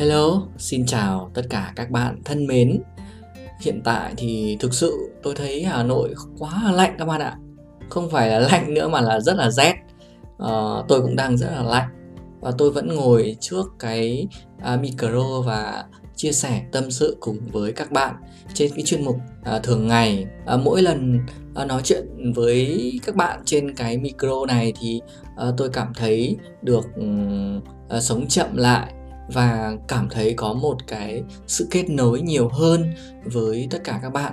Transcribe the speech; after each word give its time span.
Hello, 0.00 0.42
xin 0.58 0.86
chào 0.86 1.30
tất 1.34 1.42
cả 1.50 1.72
các 1.76 1.90
bạn 1.90 2.22
thân 2.24 2.46
mến. 2.46 2.82
Hiện 3.60 3.80
tại 3.84 4.14
thì 4.16 4.56
thực 4.60 4.74
sự 4.74 5.10
tôi 5.22 5.34
thấy 5.34 5.64
Hà 5.64 5.82
Nội 5.82 6.14
quá 6.38 6.62
là 6.64 6.72
lạnh 6.72 6.94
các 6.98 7.04
bạn 7.04 7.20
ạ. 7.20 7.36
Không 7.88 8.10
phải 8.10 8.28
là 8.28 8.38
lạnh 8.52 8.74
nữa 8.74 8.88
mà 8.88 9.00
là 9.00 9.20
rất 9.20 9.36
là 9.36 9.50
rét. 9.50 9.74
Uh, 10.42 10.84
tôi 10.88 11.00
cũng 11.02 11.16
đang 11.16 11.36
rất 11.36 11.50
là 11.50 11.62
lạnh 11.62 11.88
và 12.40 12.52
tôi 12.58 12.70
vẫn 12.70 12.88
ngồi 12.88 13.36
trước 13.40 13.66
cái 13.78 14.26
uh, 14.74 14.80
micro 14.80 15.40
và 15.40 15.84
chia 16.16 16.32
sẻ 16.32 16.62
tâm 16.72 16.90
sự 16.90 17.16
cùng 17.20 17.38
với 17.52 17.72
các 17.72 17.92
bạn 17.92 18.14
trên 18.54 18.70
cái 18.74 18.84
chuyên 18.84 19.04
mục 19.04 19.16
uh, 19.56 19.62
thường 19.62 19.88
ngày. 19.88 20.26
Uh, 20.54 20.60
mỗi 20.64 20.82
lần 20.82 21.20
uh, 21.62 21.66
nói 21.66 21.80
chuyện 21.84 22.32
với 22.34 22.92
các 23.06 23.16
bạn 23.16 23.40
trên 23.44 23.74
cái 23.74 23.98
micro 23.98 24.46
này 24.48 24.72
thì 24.80 25.00
uh, 25.48 25.54
tôi 25.56 25.70
cảm 25.72 25.92
thấy 25.94 26.36
được 26.62 26.86
um, 26.96 27.60
uh, 27.96 28.02
sống 28.02 28.26
chậm 28.28 28.56
lại 28.56 28.92
và 29.32 29.76
cảm 29.88 30.08
thấy 30.10 30.34
có 30.34 30.52
một 30.52 30.76
cái 30.86 31.22
sự 31.46 31.68
kết 31.70 31.90
nối 31.90 32.20
nhiều 32.20 32.48
hơn 32.48 32.92
với 33.24 33.68
tất 33.70 33.78
cả 33.84 33.98
các 34.02 34.10
bạn 34.10 34.32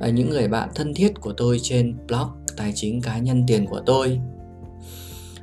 và 0.00 0.08
những 0.08 0.30
người 0.30 0.48
bạn 0.48 0.68
thân 0.74 0.94
thiết 0.94 1.20
của 1.20 1.32
tôi 1.32 1.58
trên 1.62 1.96
blog 2.06 2.28
tài 2.56 2.72
chính 2.74 3.00
cá 3.00 3.18
nhân 3.18 3.44
tiền 3.46 3.66
của 3.66 3.80
tôi. 3.86 4.20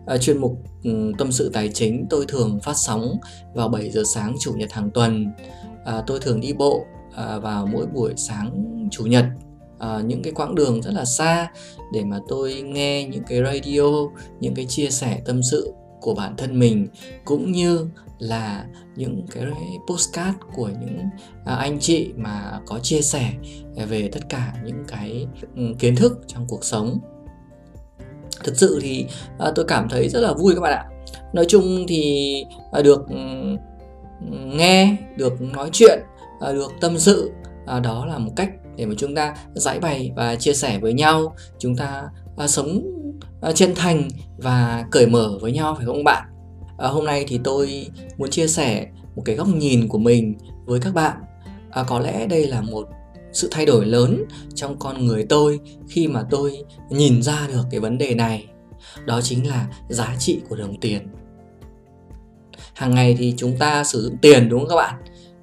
À, 0.06 0.18
chuyên 0.18 0.38
mục 0.38 0.64
ừ, 0.84 1.12
tâm 1.18 1.32
sự 1.32 1.50
tài 1.54 1.70
chính 1.70 2.06
tôi 2.10 2.26
thường 2.28 2.60
phát 2.60 2.78
sóng 2.78 3.18
vào 3.54 3.70
7 3.70 3.92
giờ 3.92 4.04
sáng 4.06 4.36
chủ 4.40 4.54
nhật 4.54 4.72
hàng 4.72 4.92
tuần. 4.92 5.32
À, 5.86 6.04
tôi 6.08 6.20
thường 6.20 6.40
đi 6.40 6.54
bộ 6.54 6.86
à, 7.16 7.38
vào 7.38 7.66
mỗi 7.66 7.86
buổi 7.86 8.14
sáng 8.18 8.66
chủ 8.92 9.06
nhật. 9.06 9.26
À, 9.80 10.02
những 10.06 10.24
cái 10.24 10.34
quãng 10.34 10.56
đường 10.56 10.82
rất 10.82 10.92
là 10.94 11.06
xa 11.06 11.52
để 11.94 12.04
mà 12.04 12.20
tôi 12.28 12.62
nghe 12.62 13.06
những 13.06 13.24
cái 13.28 13.44
radio 13.44 13.84
những 14.40 14.56
cái 14.56 14.66
chia 14.66 14.90
sẻ 14.90 15.22
tâm 15.26 15.44
sự 15.44 15.74
của 16.06 16.16
bản 16.16 16.36
thân 16.38 16.60
mình, 16.60 16.88
cũng 17.26 17.52
như 17.52 17.88
là 18.20 18.66
những 18.96 19.26
cái 19.32 19.46
postcard 19.88 20.38
của 20.56 20.70
những 20.82 21.00
à, 21.46 21.56
anh 21.56 21.80
chị 21.80 22.12
mà 22.16 22.60
có 22.66 22.80
chia 22.80 23.02
sẻ 23.02 23.34
về 23.88 24.10
tất 24.12 24.20
cả 24.30 24.54
những 24.66 24.84
cái 24.88 25.28
ừ, 25.56 25.62
kiến 25.80 25.96
thức 25.96 26.20
trong 26.28 26.46
cuộc 26.48 26.66
sống. 26.66 27.00
Thực 28.44 28.58
sự 28.58 28.80
thì 28.82 29.06
à, 29.40 29.52
tôi 29.56 29.66
cảm 29.68 29.90
thấy 29.90 30.10
rất 30.10 30.20
là 30.20 30.34
vui 30.34 30.56
các 30.56 30.62
bạn 30.62 30.74
ạ. 30.74 30.86
Nói 31.34 31.46
chung 31.48 31.86
thì 31.88 32.44
à, 32.72 32.82
được 32.82 33.08
ừ, 33.10 33.16
nghe, 34.32 34.98
được 35.18 35.42
nói 35.42 35.70
chuyện 35.74 36.00
được 36.54 36.72
tâm 36.82 36.98
sự 36.98 37.32
đó 37.84 38.06
là 38.06 38.18
một 38.18 38.32
cách 38.36 38.50
để 38.76 38.86
mà 38.86 38.94
chúng 38.98 39.16
ta 39.16 39.36
giải 39.54 39.80
bày 39.80 40.12
và 40.16 40.36
chia 40.36 40.54
sẻ 40.54 40.80
với 40.80 40.94
nhau. 40.94 41.36
Chúng 41.60 41.76
ta 41.76 42.04
À, 42.38 42.48
sống 42.48 42.82
à, 43.42 43.52
chân 43.52 43.76
thành 43.76 44.10
và 44.38 44.86
cởi 44.92 45.08
mở 45.08 45.38
với 45.42 45.52
nhau 45.52 45.76
phải 45.76 45.86
không 45.86 46.04
bạn? 46.04 46.28
À, 46.78 46.88
hôm 46.88 47.06
nay 47.06 47.26
thì 47.28 47.40
tôi 47.44 47.88
muốn 48.18 48.30
chia 48.30 48.48
sẻ 48.48 48.88
một 49.16 49.22
cái 49.26 49.36
góc 49.36 49.48
nhìn 49.48 49.88
của 49.88 49.98
mình 49.98 50.36
với 50.66 50.80
các 50.80 50.94
bạn. 50.94 51.18
À, 51.72 51.84
có 51.88 52.00
lẽ 52.00 52.28
đây 52.28 52.48
là 52.48 52.62
một 52.62 52.90
sự 53.34 53.48
thay 53.52 53.66
đổi 53.66 53.86
lớn 53.86 54.26
trong 54.56 54.80
con 54.80 55.06
người 55.06 55.26
tôi 55.30 55.60
khi 55.90 56.08
mà 56.08 56.24
tôi 56.30 56.64
nhìn 56.90 57.22
ra 57.22 57.48
được 57.48 57.64
cái 57.72 57.80
vấn 57.80 57.98
đề 57.98 58.14
này. 58.14 58.46
Đó 59.06 59.22
chính 59.22 59.48
là 59.48 59.68
giá 59.90 60.16
trị 60.20 60.42
của 60.50 60.56
đồng 60.56 60.80
tiền. 60.80 61.08
Hàng 62.74 62.96
ngày 62.96 63.16
thì 63.18 63.34
chúng 63.38 63.58
ta 63.58 63.84
sử 63.84 64.02
dụng 64.02 64.18
tiền 64.22 64.50
đúng 64.50 64.60
không 64.60 64.70
các 64.70 64.76
bạn? 64.76 64.96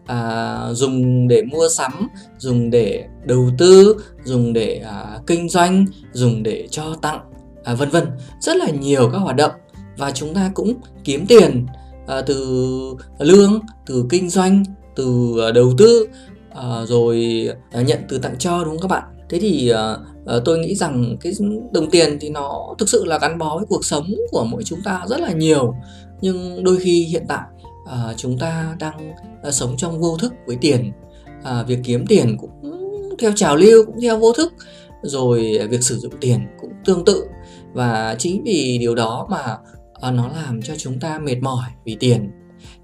À, 0.06 0.58
dùng 0.72 1.28
để 1.28 1.42
mua 1.42 1.68
sắm 1.68 2.08
dùng 2.38 2.70
để 2.70 3.04
đầu 3.24 3.50
tư 3.58 3.96
dùng 4.24 4.52
để 4.52 4.78
à, 4.78 5.18
kinh 5.26 5.48
doanh 5.48 5.86
dùng 6.12 6.42
để 6.42 6.68
cho 6.70 6.96
tặng 7.02 7.20
à, 7.64 7.74
vân 7.74 7.88
vân. 7.88 8.06
Rất 8.40 8.56
là 8.56 8.70
nhiều 8.70 9.10
các 9.12 9.18
hoạt 9.18 9.36
động 9.36 9.52
và 9.98 10.10
chúng 10.10 10.34
ta 10.34 10.50
cũng 10.54 10.74
kiếm 11.04 11.26
tiền 11.26 11.66
à, 12.06 12.20
từ 12.26 12.96
lương 13.18 13.60
từ 13.86 14.06
kinh 14.10 14.30
doanh 14.30 14.64
từ 14.96 15.34
à, 15.48 15.50
đầu 15.50 15.72
tư 15.78 16.06
à, 16.54 16.84
rồi 16.86 17.48
à, 17.72 17.82
nhận 17.82 17.98
từ 18.08 18.18
tặng 18.18 18.38
cho 18.38 18.64
đúng 18.64 18.78
không 18.78 18.90
các 18.90 18.96
bạn? 18.96 19.02
Thế 19.28 19.38
thì 19.40 19.68
à, 19.68 19.96
à, 20.26 20.36
tôi 20.44 20.58
nghĩ 20.58 20.74
rằng 20.74 21.16
cái 21.20 21.32
đồng 21.72 21.90
tiền 21.90 22.18
thì 22.20 22.28
nó 22.28 22.74
thực 22.78 22.88
sự 22.88 23.04
là 23.04 23.18
gắn 23.18 23.38
bó 23.38 23.56
với 23.56 23.66
cuộc 23.68 23.84
sống 23.84 24.06
của 24.30 24.44
mỗi 24.44 24.62
chúng 24.64 24.78
ta 24.84 25.04
rất 25.08 25.20
là 25.20 25.32
nhiều. 25.32 25.74
Nhưng 26.20 26.64
đôi 26.64 26.78
khi 26.78 27.04
hiện 27.04 27.24
tại 27.28 27.40
à, 27.86 28.14
chúng 28.16 28.38
ta 28.38 28.76
đang 28.78 29.14
à, 29.42 29.50
sống 29.50 29.76
trong 29.76 30.00
vô 30.00 30.16
thức 30.16 30.34
với 30.46 30.56
tiền. 30.60 30.92
À, 31.42 31.62
việc 31.62 31.78
kiếm 31.84 32.06
tiền 32.06 32.36
cũng 32.40 32.50
theo 33.18 33.32
trào 33.36 33.56
lưu 33.56 33.84
cũng 33.86 34.00
theo 34.00 34.18
vô 34.18 34.32
thức. 34.32 34.52
Rồi 35.02 35.58
việc 35.70 35.82
sử 35.82 35.98
dụng 35.98 36.12
tiền 36.20 36.46
cũng 36.60 36.70
tương 36.84 37.04
tự. 37.04 37.24
Và 37.72 38.16
chính 38.18 38.42
vì 38.44 38.78
điều 38.80 38.94
đó 38.94 39.26
mà 39.30 39.58
à, 40.00 40.10
nó 40.10 40.28
làm 40.28 40.62
cho 40.62 40.74
chúng 40.78 41.00
ta 41.00 41.18
mệt 41.18 41.36
mỏi 41.42 41.68
vì 41.84 41.96
tiền. 42.00 42.30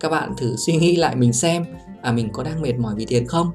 Các 0.00 0.08
bạn 0.08 0.32
thử 0.36 0.56
suy 0.56 0.76
nghĩ 0.76 0.96
lại 0.96 1.16
mình 1.16 1.32
xem 1.32 1.64
à 2.02 2.12
mình 2.12 2.28
có 2.32 2.42
đang 2.42 2.62
mệt 2.62 2.74
mỏi 2.78 2.94
vì 2.96 3.06
tiền 3.06 3.26
không? 3.26 3.50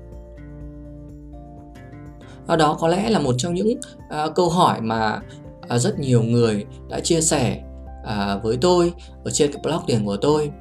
À, 2.47 2.55
đó 2.55 2.77
có 2.79 2.87
lẽ 2.87 3.09
là 3.09 3.19
một 3.19 3.35
trong 3.37 3.53
những 3.53 3.79
à, 4.09 4.27
câu 4.35 4.49
hỏi 4.49 4.81
mà 4.81 5.21
à, 5.67 5.77
rất 5.77 5.99
nhiều 5.99 6.23
người 6.23 6.65
đã 6.89 6.99
chia 6.99 7.21
sẻ 7.21 7.61
à, 8.05 8.37
với 8.43 8.57
tôi 8.61 8.93
ở 9.23 9.31
trên 9.31 9.51
cái 9.51 9.61
blog 9.63 9.81
tiền 9.87 10.05
của 10.05 10.17
tôi 10.17 10.51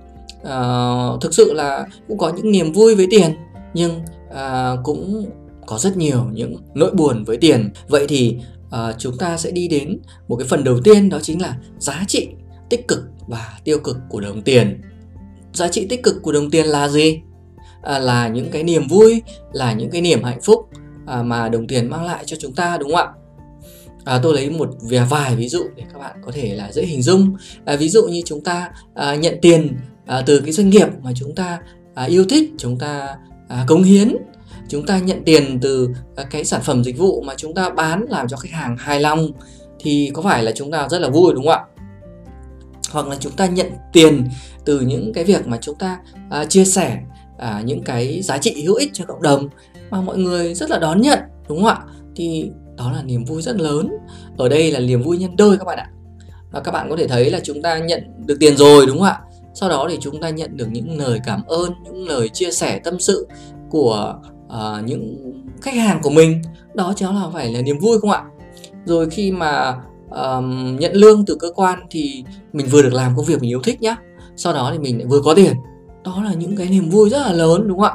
uh, 0.42 1.20
thực 1.20 1.34
sự 1.34 1.52
là 1.52 1.86
cũng 2.08 2.18
có 2.18 2.32
những 2.36 2.52
niềm 2.52 2.72
vui 2.72 2.94
với 2.94 3.06
tiền 3.10 3.30
nhưng 3.74 4.00
uh, 4.30 4.84
cũng 4.84 5.30
có 5.66 5.78
rất 5.78 5.96
nhiều 5.96 6.24
những 6.32 6.56
nỗi 6.74 6.90
buồn 6.90 7.24
với 7.24 7.36
tiền. 7.36 7.70
Vậy 7.88 8.06
thì 8.08 8.36
uh, 8.66 8.94
chúng 8.98 9.18
ta 9.18 9.36
sẽ 9.36 9.50
đi 9.50 9.68
đến 9.68 9.98
một 10.28 10.36
cái 10.36 10.48
phần 10.48 10.64
đầu 10.64 10.80
tiên 10.84 11.08
đó 11.08 11.18
chính 11.22 11.42
là 11.42 11.56
giá 11.78 12.04
trị 12.08 12.28
tích 12.70 12.88
cực 12.88 13.04
và 13.26 13.58
tiêu 13.64 13.78
cực 13.78 13.96
của 14.08 14.20
đồng 14.20 14.42
tiền. 14.42 14.80
Giá 15.52 15.68
trị 15.68 15.86
tích 15.86 16.02
cực 16.02 16.22
của 16.22 16.32
đồng 16.32 16.50
tiền 16.50 16.66
là 16.66 16.88
gì? 16.88 17.20
À, 17.82 17.98
là 17.98 18.28
những 18.28 18.50
cái 18.50 18.62
niềm 18.62 18.88
vui 18.88 19.22
là 19.52 19.72
những 19.72 19.90
cái 19.90 20.00
niềm 20.00 20.22
hạnh 20.22 20.40
phúc 20.42 20.68
à, 21.06 21.22
mà 21.22 21.48
đồng 21.48 21.66
tiền 21.66 21.90
mang 21.90 22.04
lại 22.04 22.24
cho 22.26 22.36
chúng 22.40 22.54
ta 22.54 22.76
đúng 22.76 22.90
không 22.90 22.98
ạ? 22.98 23.12
À, 24.04 24.20
tôi 24.22 24.34
lấy 24.34 24.50
một 24.50 24.68
vài 25.10 25.36
ví 25.36 25.48
dụ 25.48 25.64
để 25.76 25.84
các 25.92 25.98
bạn 25.98 26.16
có 26.24 26.32
thể 26.32 26.54
là 26.54 26.72
dễ 26.72 26.82
hình 26.82 27.02
dung. 27.02 27.36
À, 27.64 27.76
ví 27.76 27.88
dụ 27.88 28.08
như 28.08 28.22
chúng 28.24 28.44
ta 28.44 28.70
à, 28.94 29.14
nhận 29.14 29.34
tiền 29.42 29.76
à, 30.06 30.22
từ 30.26 30.40
cái 30.40 30.52
doanh 30.52 30.70
nghiệp 30.70 30.88
mà 31.02 31.10
chúng 31.14 31.34
ta 31.34 31.58
à, 31.94 32.04
yêu 32.04 32.24
thích 32.28 32.52
chúng 32.58 32.78
ta 32.78 33.16
à, 33.48 33.64
cống 33.68 33.82
hiến 33.82 34.16
chúng 34.68 34.86
ta 34.86 34.98
nhận 34.98 35.24
tiền 35.24 35.58
từ 35.62 35.88
à, 36.16 36.24
cái 36.30 36.44
sản 36.44 36.60
phẩm 36.62 36.84
dịch 36.84 36.98
vụ 36.98 37.22
mà 37.22 37.34
chúng 37.36 37.54
ta 37.54 37.70
bán 37.70 38.06
làm 38.08 38.28
cho 38.28 38.36
khách 38.36 38.52
hàng 38.52 38.76
hài 38.78 39.00
lòng 39.00 39.28
thì 39.80 40.10
có 40.14 40.22
phải 40.22 40.42
là 40.42 40.52
chúng 40.54 40.70
ta 40.70 40.88
rất 40.88 41.00
là 41.00 41.08
vui 41.08 41.32
đúng 41.34 41.46
không 41.46 41.52
ạ? 41.52 41.64
Hoặc 42.90 43.06
là 43.06 43.16
chúng 43.20 43.32
ta 43.32 43.46
nhận 43.46 43.66
tiền 43.92 44.24
từ 44.64 44.80
những 44.80 45.12
cái 45.12 45.24
việc 45.24 45.46
mà 45.46 45.58
chúng 45.60 45.78
ta 45.78 45.98
à, 46.30 46.44
chia 46.44 46.64
sẻ 46.64 46.98
à, 47.38 47.62
những 47.64 47.82
cái 47.82 48.22
giá 48.22 48.38
trị 48.38 48.62
hữu 48.62 48.74
ích 48.74 48.90
cho 48.92 49.04
cộng 49.04 49.22
đồng 49.22 49.48
mà 49.90 50.00
mọi 50.00 50.18
người 50.18 50.54
rất 50.54 50.70
là 50.70 50.78
đón 50.78 51.00
nhận 51.00 51.18
đúng 51.48 51.58
không 51.58 51.66
ạ? 51.66 51.78
Thì 52.16 52.50
đó 52.76 52.92
là 52.92 53.02
niềm 53.02 53.24
vui 53.24 53.42
rất 53.42 53.56
lớn. 53.56 53.88
Ở 54.36 54.48
đây 54.48 54.70
là 54.70 54.80
niềm 54.80 55.02
vui 55.02 55.18
nhân 55.18 55.36
đôi 55.36 55.58
các 55.58 55.64
bạn 55.64 55.78
ạ. 55.78 55.90
Và 56.50 56.60
các 56.60 56.72
bạn 56.72 56.90
có 56.90 56.96
thể 56.96 57.08
thấy 57.08 57.30
là 57.30 57.40
chúng 57.44 57.62
ta 57.62 57.78
nhận 57.78 58.02
được 58.26 58.36
tiền 58.40 58.56
rồi 58.56 58.86
đúng 58.86 58.98
không 58.98 59.06
ạ? 59.06 59.20
Sau 59.54 59.68
đó 59.68 59.86
thì 59.90 59.98
chúng 60.00 60.20
ta 60.20 60.30
nhận 60.30 60.56
được 60.56 60.66
những 60.70 60.98
lời 60.98 61.20
cảm 61.24 61.44
ơn 61.46 61.72
những 61.84 62.08
lời 62.08 62.28
chia 62.28 62.50
sẻ 62.50 62.80
tâm 62.84 62.98
sự 62.98 63.28
của 63.70 64.14
uh, 64.46 64.84
những 64.84 65.32
khách 65.60 65.74
hàng 65.74 66.00
của 66.02 66.10
mình. 66.10 66.42
Đó 66.74 66.92
chính 66.96 67.08
là 67.08 67.30
phải 67.32 67.52
là 67.52 67.62
niềm 67.62 67.78
vui 67.78 67.98
không 68.00 68.10
ạ? 68.10 68.22
Rồi 68.84 69.10
khi 69.10 69.32
mà 69.32 69.80
um, 70.10 70.76
nhận 70.76 70.92
lương 70.92 71.24
từ 71.26 71.34
cơ 71.34 71.50
quan 71.54 71.80
thì 71.90 72.24
mình 72.52 72.66
vừa 72.66 72.82
được 72.82 72.92
làm 72.92 73.16
công 73.16 73.26
việc 73.26 73.40
mình 73.40 73.50
yêu 73.50 73.60
thích 73.62 73.82
nhá. 73.82 73.96
Sau 74.36 74.52
đó 74.52 74.70
thì 74.72 74.78
mình 74.78 74.98
lại 74.98 75.06
vừa 75.06 75.20
có 75.20 75.34
tiền. 75.34 75.52
Đó 76.04 76.22
là 76.24 76.34
những 76.34 76.56
cái 76.56 76.68
niềm 76.68 76.90
vui 76.90 77.10
rất 77.10 77.18
là 77.18 77.32
lớn 77.32 77.68
đúng 77.68 77.78
không 77.78 77.86
ạ? 77.86 77.94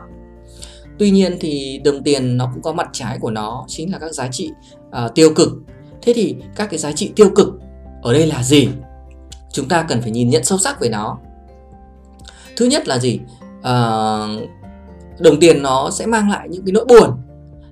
Tuy 1.00 1.12
nhiên 1.12 1.38
thì 1.40 1.82
đồng 1.84 2.04
tiền 2.04 2.38
nó 2.38 2.50
cũng 2.54 2.62
có 2.62 2.74
mặt 2.74 2.90
trái 2.94 3.18
của 3.20 3.32
nó 3.32 3.66
chính 3.68 3.92
là 3.92 4.00
các 4.00 4.14
giá 4.14 4.28
trị 4.32 4.52
uh, 4.88 5.16
tiêu 5.16 5.34
cực. 5.36 5.50
Thế 6.02 6.14
thì 6.16 6.36
các 6.56 6.70
cái 6.70 6.80
giá 6.80 6.92
trị 6.92 7.12
tiêu 7.16 7.30
cực 7.36 7.48
ở 8.02 8.14
đây 8.14 8.28
là 8.28 8.44
gì? 8.44 8.68
Chúng 9.52 9.68
ta 9.68 9.86
cần 9.90 10.02
phải 10.02 10.12
nhìn 10.12 10.30
nhận 10.30 10.44
sâu 10.44 10.58
sắc 10.58 10.80
về 10.80 10.90
nó 10.90 11.18
thứ 12.58 12.66
nhất 12.66 12.88
là 12.88 13.00
gì? 13.00 13.20
À, 13.62 13.74
đồng 15.20 15.40
tiền 15.40 15.62
nó 15.62 15.90
sẽ 15.92 16.06
mang 16.06 16.30
lại 16.30 16.48
những 16.50 16.66
cái 16.66 16.72
nỗi 16.72 16.86
buồn. 16.86 17.10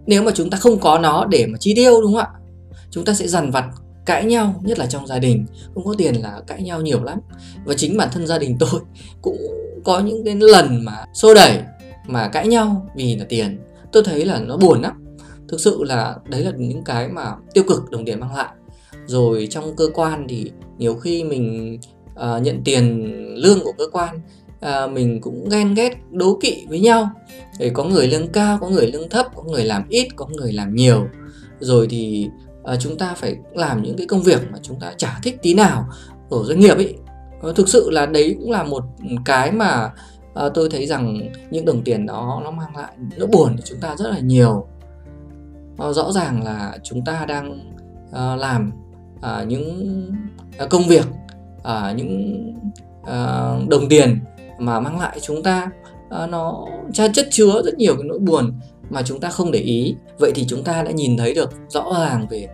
Nếu 0.06 0.24
mà 0.24 0.32
chúng 0.36 0.50
ta 0.50 0.58
không 0.58 0.80
có 0.80 1.00
nó 1.00 1.26
để 1.26 1.46
mà 1.46 1.58
chi 1.58 1.74
tiêu 1.76 2.02
đúng 2.02 2.14
không 2.14 2.22
ạ? 2.22 2.30
Chúng 2.92 3.06
ta 3.06 3.14
sẽ 3.14 3.28
dằn 3.28 3.52
vặt 3.52 3.66
cãi 4.06 4.26
nhau 4.26 4.62
nhất 4.64 4.80
là 4.80 4.86
trong 4.86 5.08
gia 5.08 5.20
đình. 5.20 5.46
Không 5.74 5.86
có 5.86 5.96
tiền 5.98 6.16
là 6.16 6.42
cãi 6.48 6.62
nhau 6.62 6.82
nhiều 6.82 7.04
lắm. 7.04 7.20
Và 7.66 7.74
chính 7.78 7.98
bản 7.98 8.10
thân 8.12 8.28
gia 8.28 8.38
đình 8.38 8.58
tôi 8.60 8.82
cũng 9.22 9.38
có 9.84 10.00
những 10.00 10.26
cái 10.26 10.36
lần 10.36 10.86
mà 10.86 11.06
xô 11.14 11.34
đẩy 11.34 11.60
mà 12.08 12.28
cãi 12.28 12.48
nhau 12.48 12.90
vì 12.96 13.16
là 13.16 13.26
tiền. 13.30 13.60
Tôi 13.92 14.04
thấy 14.04 14.26
là 14.26 14.40
nó 14.40 14.58
buồn 14.58 14.81
lắm. 14.81 15.18
Thực 15.48 15.60
sự 15.60 15.84
là 15.84 16.16
đấy 16.30 16.44
là 16.44 16.52
những 16.58 16.84
cái 16.84 17.08
mà 17.08 17.34
tiêu 17.54 17.64
cực 17.68 17.92
đồng 17.92 18.06
tiền 18.06 18.20
mang 18.20 18.36
lại. 18.36 18.50
Rồi 19.06 19.48
trong 19.52 19.76
cơ 19.76 19.88
quan 19.94 20.26
thì 20.30 20.52
nhiều 20.78 20.96
khi 20.96 21.24
mình 21.24 21.78
uh, 22.14 22.42
nhận 22.42 22.62
tiền 22.66 23.14
lương 23.36 23.60
của 23.64 23.72
cơ 23.78 23.86
quan 23.92 24.22
à, 24.60 24.88
mình 24.88 25.22
cũng 25.22 25.50
ghen 25.50 25.74
ghét 25.74 25.98
đố 26.12 26.38
kỵ 26.42 26.66
với 26.69 26.80
nhau. 26.80 27.10
Để 27.60 27.72
có 27.74 27.84
người 27.84 28.07
lương 28.07 28.28
cao 28.28 28.57
có 28.62 28.69
người 28.69 28.88
lương 28.88 29.10
thấp 29.10 29.25
có 29.36 29.44
người 29.44 29.63
làm 29.63 29.88
ít 29.90 30.07
có 30.16 30.25
người 30.25 30.54
làm 30.54 30.75
nhiều. 30.75 31.07
Rồi 31.60 31.88
thì 31.90 32.30
à, 32.63 32.75
chúng 32.75 32.98
ta 32.98 33.13
phải 33.18 33.36
làm 33.54 33.84
những 33.84 33.98
cái 33.98 34.07
công 34.07 34.22
việc 34.22 34.42
mà 34.52 34.57
chúng 34.62 34.80
ta 34.80 34.94
chả 34.98 35.19
thích 35.24 35.38
tí 35.42 35.54
nào 35.54 35.90
ở 36.30 36.44
doanh 36.44 36.60
nghiệp 36.60 36.75
ấy. 36.75 36.96
À, 37.44 37.50
thực 37.56 37.69
sự 37.69 37.90
là 37.90 38.06
đấy 38.06 38.36
cũng 38.40 38.52
là 38.52 38.63
một 38.63 38.84
cái 39.25 39.52
mà 39.52 39.92
à, 40.34 40.50
tôi 40.54 40.69
thấy 40.69 40.86
rằng 40.86 41.30
những 41.52 41.66
đồng 41.66 41.84
tiền 41.84 42.06
đó 42.06 42.42
nó 42.44 42.52
mang 42.52 42.75
lại 42.75 42.94
nỗi 43.18 43.28
buồn 43.28 43.56
cho 43.57 43.63
chúng 43.66 43.80
ta 43.80 43.96
rất 43.96 44.10
là 44.10 44.19
nhiều. 44.19 44.68
À, 45.78 45.92
rõ 45.92 46.12
ràng 46.12 46.44
là 46.44 46.78
chúng 46.84 47.06
ta 47.06 47.25
đang 47.25 47.72
à, 48.12 48.36
làm 48.36 48.72
à, 49.22 49.44
những 49.48 50.12
à, 50.57 50.66
công 50.69 50.88
việc 50.88 51.06
à, 51.63 51.94
những 51.98 52.54
à, 53.04 53.52
đồng 53.69 53.90
tiền 53.90 54.19
mà 54.60 54.80
mang 54.80 55.00
lại 55.00 55.19
chúng 55.22 55.44
ta 55.44 55.69
à, 56.10 56.28
nó 56.28 56.66
chất 56.94 57.28
chứa 57.31 57.62
rất 57.66 57.78
nhiều 57.78 57.96
cái 57.96 58.04
nỗi 58.04 58.19
buồn 58.19 58.60
mà 58.90 59.02
chúng 59.02 59.19
ta 59.19 59.30
không 59.30 59.52
để 59.52 59.60
ý. 59.60 59.96
Vậy 60.19 60.31
thì 60.36 60.46
chúng 60.48 60.63
ta 60.63 60.84
đã 60.84 60.92
nhìn 60.92 61.18
thấy 61.18 61.34
được 61.34 61.50
rõ 61.69 61.94
ràng 62.00 62.28
về 62.30 62.48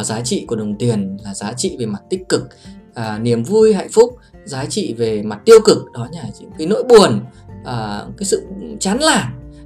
uh, 0.00 0.06
giá 0.06 0.20
trị 0.20 0.44
của 0.48 0.56
đồng 0.56 0.78
tiền 0.78 1.16
là 1.24 1.34
giá 1.34 1.52
trị 1.52 1.76
về 1.78 1.86
mặt 1.86 2.02
tích 2.10 2.28
cực 2.28 2.42
uh, 2.90 3.20
niềm 3.20 3.42
vui 3.42 3.74
hạnh 3.74 3.88
phúc 3.92 4.16
giá 4.44 4.64
trị 4.64 4.94
về 4.94 5.22
mặt 5.22 5.40
tiêu 5.44 5.58
cực 5.64 5.78
đó 5.92 6.08
là 6.12 6.22
những 6.40 6.50
cái 6.58 6.66
nỗi 6.66 6.84
buồn 6.84 7.20
uh, 7.60 8.16
cái 8.16 8.24
sự 8.24 8.46
chán 8.80 8.98
nản 9.00 9.24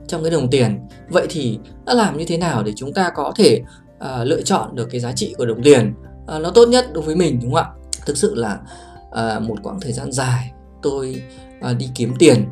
trong 0.09 0.23
cái 0.23 0.31
đồng 0.31 0.51
tiền. 0.51 0.79
Vậy 1.09 1.27
thì 1.31 1.59
đã 1.87 1.95
làm 1.95 2.19
như 2.19 2.25
thế 2.25 2.39
nào 2.39 2.63
để 2.63 2.73
chúng 2.77 2.93
ta 2.93 3.11
có 3.15 3.33
thể 3.37 3.63
uh, 3.97 4.27
lựa 4.27 4.43
chọn 4.43 4.75
được 4.75 4.89
cái 4.91 5.01
giá 5.01 5.13
trị 5.13 5.35
của 5.39 5.47
đồng 5.47 5.63
tiền 5.63 5.95
uh, 6.37 6.43
nó 6.43 6.51
tốt 6.51 6.69
nhất 6.69 6.87
đối 6.93 7.05
với 7.05 7.17
mình 7.17 7.39
đúng 7.43 7.53
không 7.53 7.65
ạ? 7.65 7.71
Thực 8.07 8.17
sự 8.17 8.35
là 8.35 8.59
uh, 9.09 9.43
một 9.43 9.57
quãng 9.63 9.81
thời 9.81 9.93
gian 9.93 10.13
dài 10.13 10.53
tôi 10.83 11.23
à, 11.63 11.73
đi 11.73 11.89
kiếm 11.95 12.13
tiền. 12.19 12.45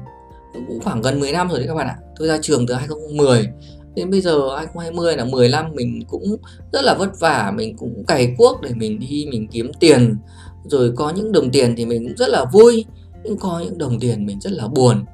Cũng 0.68 0.80
khoảng 0.80 1.02
gần 1.02 1.20
10 1.20 1.32
năm 1.32 1.48
rồi 1.48 1.58
đấy 1.58 1.68
các 1.68 1.74
bạn 1.74 1.86
ạ. 1.86 1.96
Tôi 2.16 2.28
ra 2.28 2.38
trường 2.42 2.66
từ 2.66 2.74
2010 2.74 3.46
đến 3.94 4.10
bây 4.10 4.20
giờ 4.20 4.56
2020 4.56 5.16
là 5.16 5.24
10 5.24 5.48
năm 5.48 5.66
mình 5.74 6.02
cũng 6.08 6.36
rất 6.72 6.80
là 6.84 6.94
vất 6.98 7.20
vả 7.20 7.52
mình 7.56 7.76
cũng 7.76 8.04
cày 8.06 8.34
cuốc 8.38 8.60
để 8.62 8.70
mình 8.74 8.98
đi 8.98 9.26
mình 9.30 9.48
kiếm 9.48 9.70
tiền. 9.80 10.16
Rồi 10.64 10.92
có 10.96 11.10
những 11.10 11.32
đồng 11.32 11.50
tiền 11.50 11.74
thì 11.76 11.86
mình 11.86 12.04
cũng 12.04 12.16
rất 12.16 12.28
là 12.28 12.44
vui 12.52 12.84
nhưng 13.24 13.36
có 13.36 13.60
những 13.64 13.78
đồng 13.78 14.00
tiền 14.00 14.26
mình 14.26 14.40
rất 14.40 14.52
là 14.52 14.68
buồn. 14.68 15.04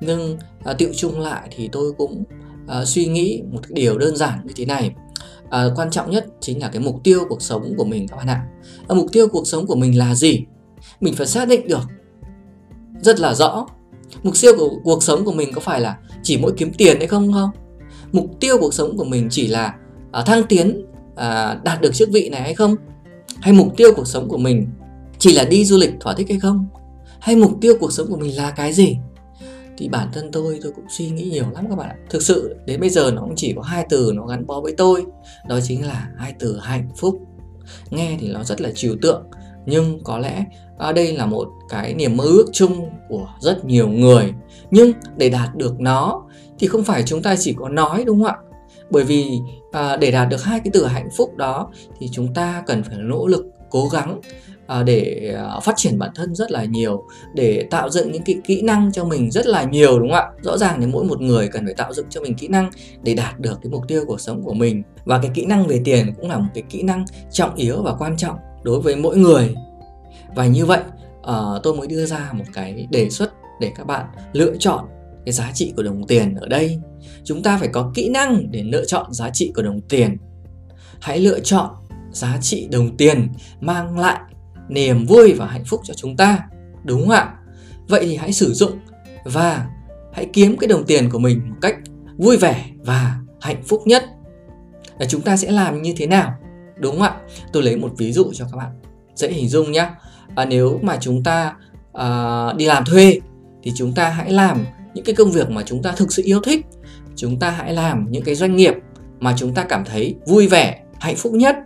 Nhưng 0.00 0.38
à, 0.64 0.72
tiệu 0.72 0.88
chung 0.96 1.20
lại 1.20 1.48
thì 1.56 1.68
tôi 1.72 1.92
cũng 1.98 2.24
à, 2.66 2.84
suy 2.84 3.06
nghĩ 3.06 3.42
một 3.52 3.58
cái 3.62 3.70
điều 3.72 3.98
đơn 3.98 4.16
giản 4.16 4.38
như 4.44 4.52
thế 4.56 4.64
này. 4.64 4.94
À, 5.50 5.64
quan 5.76 5.90
trọng 5.90 6.10
nhất 6.10 6.26
chính 6.40 6.60
là 6.60 6.68
cái 6.68 6.82
mục 6.82 6.96
tiêu 7.04 7.20
cuộc 7.28 7.42
sống 7.42 7.74
của 7.76 7.84
mình 7.84 8.08
các 8.08 8.16
bạn 8.16 8.26
ạ. 8.26 8.46
À, 8.88 8.94
mục 8.94 9.06
tiêu 9.12 9.28
cuộc 9.28 9.46
sống 9.46 9.66
của 9.66 9.76
mình 9.76 9.98
là 9.98 10.14
gì? 10.14 10.44
Mình 11.00 11.14
phải 11.14 11.26
xác 11.26 11.48
định 11.48 11.68
được 11.68 11.82
rất 13.04 13.20
là 13.20 13.34
rõ. 13.34 13.66
Mục 14.22 14.34
tiêu 14.40 14.52
của 14.58 14.70
cuộc 14.84 15.02
sống 15.02 15.24
của 15.24 15.32
mình 15.32 15.52
có 15.54 15.60
phải 15.60 15.80
là 15.80 15.98
chỉ 16.22 16.38
mỗi 16.38 16.52
kiếm 16.56 16.72
tiền 16.72 16.98
hay 16.98 17.06
không 17.06 17.32
không? 17.32 17.50
Mục 18.12 18.26
tiêu 18.40 18.58
cuộc 18.60 18.74
sống 18.74 18.96
của 18.96 19.04
mình 19.04 19.28
chỉ 19.30 19.46
là 19.46 19.74
à, 20.12 20.22
thăng 20.22 20.42
tiến 20.48 20.86
à, 21.16 21.60
đạt 21.64 21.80
được 21.80 21.94
chức 21.94 22.08
vị 22.12 22.28
này 22.28 22.40
hay 22.40 22.54
không? 22.54 22.76
Hay 23.40 23.52
mục 23.52 23.76
tiêu 23.76 23.92
cuộc 23.96 24.06
sống 24.06 24.28
của 24.28 24.38
mình 24.38 24.66
chỉ 25.18 25.32
là 25.32 25.44
đi 25.44 25.64
du 25.64 25.78
lịch 25.78 25.90
thỏa 26.00 26.14
thích 26.14 26.26
hay 26.28 26.40
không? 26.40 26.66
Hay 27.20 27.36
mục 27.36 27.52
tiêu 27.60 27.74
cuộc 27.80 27.92
sống 27.92 28.06
của 28.10 28.16
mình 28.16 28.36
là 28.36 28.50
cái 28.50 28.72
gì? 28.72 28.96
Thì 29.78 29.88
bản 29.88 30.08
thân 30.12 30.30
tôi 30.32 30.58
tôi 30.62 30.72
cũng 30.72 30.84
suy 30.88 31.10
nghĩ 31.10 31.24
nhiều 31.24 31.44
lắm 31.52 31.66
các 31.68 31.76
bạn 31.76 31.88
ạ. 31.88 31.96
Thực 32.10 32.22
sự 32.22 32.56
đến 32.66 32.80
bây 32.80 32.90
giờ 32.90 33.10
nó 33.14 33.20
cũng 33.20 33.36
chỉ 33.36 33.52
có 33.56 33.62
hai 33.62 33.86
từ 33.88 34.12
nó 34.14 34.26
gắn 34.26 34.46
bó 34.46 34.60
với 34.60 34.74
tôi. 34.76 35.04
Đó 35.48 35.60
chính 35.62 35.86
là 35.86 36.08
hai 36.16 36.34
từ 36.38 36.58
hạnh 36.58 36.88
phúc. 36.96 37.20
Nghe 37.90 38.16
thì 38.20 38.28
nó 38.28 38.44
rất 38.44 38.60
là 38.60 38.70
trừu 38.74 38.96
tượng 39.02 39.22
nhưng 39.66 40.04
có 40.04 40.18
lẽ 40.18 40.44
à, 40.78 40.92
đây 40.92 41.12
là 41.12 41.26
một 41.26 41.48
cái 41.68 41.94
niềm 41.94 42.16
mơ 42.16 42.24
ước 42.24 42.46
chung 42.52 42.90
của 43.08 43.28
rất 43.40 43.64
nhiều 43.64 43.88
người. 43.88 44.32
Nhưng 44.70 44.92
để 45.16 45.28
đạt 45.28 45.54
được 45.54 45.80
nó 45.80 46.22
thì 46.58 46.66
không 46.66 46.84
phải 46.84 47.02
chúng 47.02 47.22
ta 47.22 47.36
chỉ 47.36 47.54
có 47.58 47.68
nói 47.68 48.04
đúng 48.06 48.22
không 48.22 48.32
ạ? 48.32 48.36
Bởi 48.90 49.04
vì 49.04 49.38
à, 49.72 49.96
để 49.96 50.10
đạt 50.10 50.28
được 50.28 50.44
hai 50.44 50.60
cái 50.60 50.70
từ 50.72 50.86
hạnh 50.86 51.08
phúc 51.16 51.36
đó 51.36 51.70
thì 51.98 52.08
chúng 52.12 52.34
ta 52.34 52.62
cần 52.66 52.82
phải 52.82 52.96
nỗ 52.98 53.26
lực 53.26 53.46
cố 53.70 53.88
gắng 53.88 54.20
à, 54.66 54.82
để 54.82 55.34
à, 55.38 55.60
phát 55.60 55.72
triển 55.76 55.98
bản 55.98 56.10
thân 56.14 56.34
rất 56.34 56.50
là 56.50 56.64
nhiều 56.64 57.04
để 57.34 57.66
tạo 57.70 57.90
dựng 57.90 58.12
những 58.12 58.22
cái 58.22 58.36
kỹ 58.44 58.62
năng 58.62 58.92
cho 58.92 59.04
mình 59.04 59.30
rất 59.30 59.46
là 59.46 59.64
nhiều 59.64 59.98
đúng 59.98 60.10
không 60.10 60.18
ạ? 60.18 60.30
Rõ 60.42 60.58
ràng 60.58 60.80
thì 60.80 60.86
mỗi 60.86 61.04
một 61.04 61.20
người 61.20 61.48
cần 61.48 61.64
phải 61.64 61.74
tạo 61.74 61.92
dựng 61.92 62.06
cho 62.10 62.20
mình 62.20 62.34
kỹ 62.34 62.48
năng 62.48 62.70
để 63.02 63.14
đạt 63.14 63.40
được 63.40 63.58
cái 63.62 63.70
mục 63.72 63.82
tiêu 63.88 64.04
cuộc 64.06 64.20
sống 64.20 64.42
của 64.42 64.54
mình. 64.54 64.82
Và 65.04 65.18
cái 65.18 65.30
kỹ 65.34 65.46
năng 65.46 65.66
về 65.66 65.80
tiền 65.84 66.14
cũng 66.16 66.28
là 66.28 66.38
một 66.38 66.48
cái 66.54 66.62
kỹ 66.70 66.82
năng 66.82 67.04
trọng 67.30 67.54
yếu 67.54 67.82
và 67.82 67.94
quan 67.98 68.16
trọng 68.16 68.36
đối 68.64 68.80
với 68.80 68.96
mỗi 68.96 69.16
người. 69.16 69.54
Và 70.34 70.46
như 70.46 70.66
vậy 70.66 70.80
uh, 71.20 71.62
tôi 71.62 71.74
mới 71.74 71.86
đưa 71.86 72.06
ra 72.06 72.30
một 72.32 72.44
cái 72.52 72.86
đề 72.90 73.10
xuất 73.10 73.32
để 73.60 73.72
các 73.76 73.86
bạn 73.86 74.06
lựa 74.32 74.56
chọn 74.58 74.84
cái 75.26 75.32
giá 75.32 75.50
trị 75.54 75.72
của 75.76 75.82
đồng 75.82 76.06
tiền 76.06 76.34
ở 76.34 76.48
đây. 76.48 76.80
Chúng 77.24 77.42
ta 77.42 77.58
phải 77.58 77.68
có 77.68 77.92
kỹ 77.94 78.08
năng 78.08 78.50
để 78.50 78.62
lựa 78.62 78.84
chọn 78.84 79.12
giá 79.12 79.30
trị 79.30 79.52
của 79.56 79.62
đồng 79.62 79.80
tiền. 79.80 80.16
Hãy 81.00 81.18
lựa 81.18 81.40
chọn 81.40 81.70
giá 82.12 82.38
trị 82.40 82.68
đồng 82.70 82.96
tiền 82.96 83.28
mang 83.60 83.98
lại 83.98 84.20
niềm 84.68 85.06
vui 85.06 85.32
và 85.32 85.46
hạnh 85.46 85.64
phúc 85.64 85.80
cho 85.84 85.94
chúng 85.94 86.16
ta 86.16 86.38
đúng 86.84 87.00
không 87.00 87.10
ạ? 87.10 87.34
Vậy 87.88 88.06
thì 88.06 88.16
hãy 88.16 88.32
sử 88.32 88.52
dụng 88.52 88.78
và 89.24 89.66
hãy 90.12 90.28
kiếm 90.32 90.56
cái 90.56 90.68
đồng 90.68 90.84
tiền 90.84 91.10
của 91.10 91.18
mình 91.18 91.40
một 91.50 91.56
cách 91.60 91.76
vui 92.16 92.36
vẻ 92.36 92.64
và 92.78 93.20
hạnh 93.40 93.62
phúc 93.66 93.82
nhất. 93.86 94.04
Là 94.98 95.06
chúng 95.06 95.20
ta 95.20 95.36
sẽ 95.36 95.50
làm 95.50 95.82
như 95.82 95.94
thế 95.96 96.06
nào? 96.06 96.34
Đúng 96.76 96.92
không 96.92 97.02
ạ? 97.02 97.16
Tôi 97.52 97.62
lấy 97.62 97.76
một 97.76 97.92
ví 97.96 98.12
dụ 98.12 98.30
cho 98.34 98.44
các 98.52 98.56
bạn. 98.56 98.70
Dễ 99.14 99.28
hình 99.28 99.48
dung 99.48 99.72
nhé 99.72 99.90
à, 100.34 100.44
nếu 100.44 100.78
mà 100.82 100.96
chúng 101.00 101.22
ta 101.22 101.54
à, 101.92 102.52
đi 102.56 102.64
làm 102.64 102.84
thuê 102.84 103.20
thì 103.62 103.72
chúng 103.76 103.92
ta 103.92 104.08
hãy 104.08 104.32
làm 104.32 104.64
những 104.94 105.04
cái 105.04 105.14
công 105.14 105.32
việc 105.32 105.50
mà 105.50 105.62
chúng 105.66 105.82
ta 105.82 105.92
thực 105.92 106.12
sự 106.12 106.22
yêu 106.26 106.40
thích. 106.40 106.66
Chúng 107.16 107.38
ta 107.38 107.50
hãy 107.50 107.72
làm 107.72 108.06
những 108.10 108.24
cái 108.24 108.34
doanh 108.34 108.56
nghiệp 108.56 108.74
mà 109.20 109.34
chúng 109.36 109.54
ta 109.54 109.64
cảm 109.64 109.84
thấy 109.84 110.14
vui 110.26 110.48
vẻ 110.48 110.80
hạnh 111.00 111.16
phúc 111.16 111.32
nhất. 111.32 111.56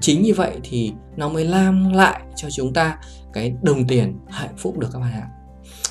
Chính 0.00 0.22
như 0.22 0.34
vậy 0.34 0.52
thì 0.62 0.92
nó 1.16 1.28
mới 1.28 1.44
làm 1.44 1.92
lại 1.92 2.20
cho 2.36 2.50
chúng 2.50 2.72
ta 2.72 2.98
cái 3.32 3.54
đồng 3.62 3.86
tiền 3.86 4.18
hạnh 4.28 4.54
phúc 4.56 4.78
được 4.78 4.88
các 4.92 4.98
bạn 4.98 5.12
ạ. 5.12 5.28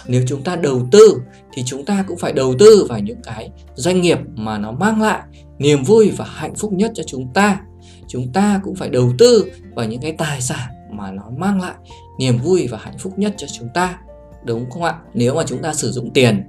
Nếu 0.08 0.24
chúng 0.28 0.44
ta 0.44 0.56
đầu 0.56 0.88
tư 0.92 1.22
thì 1.54 1.64
chúng 1.66 1.86
ta 1.86 2.04
cũng 2.08 2.18
phải 2.18 2.34
đầu 2.34 2.56
tư 2.60 2.86
vào 2.90 3.00
những 3.00 3.22
cái 3.24 3.52
doanh 3.76 4.02
nghiệp 4.02 4.20
mà 4.36 4.58
nó 4.58 4.72
mang 4.72 5.02
lại 5.02 5.22
niềm 5.60 5.84
vui 5.84 6.12
và 6.18 6.26
hạnh 6.26 6.56
phúc 6.56 6.74
nhất 6.74 6.92
cho 6.96 7.04
chúng 7.04 7.34
ta 7.34 7.60
chúng 8.08 8.34
ta 8.34 8.62
cũng 8.64 8.76
phải 8.76 8.90
đầu 8.90 9.14
tư 9.18 9.46
vào 9.76 9.86
những 9.86 10.02
cái 10.02 10.12
tài 10.12 10.42
sản 10.42 10.70
mà 10.92 11.12
nó 11.12 11.24
mang 11.38 11.62
lại 11.62 11.74
niềm 12.20 12.38
vui 12.38 12.68
và 12.68 12.78
hạnh 12.82 12.98
phúc 13.00 13.14
nhất 13.18 13.34
cho 13.38 13.48
chúng 13.48 13.70
ta 13.74 14.00
đúng 14.46 14.70
không 14.70 14.84
ạ? 14.84 14.96
Nếu 15.14 15.36
mà 15.36 15.44
chúng 15.48 15.62
ta 15.62 15.74
sử 15.74 15.92
dụng 15.92 16.12
tiền 16.14 16.44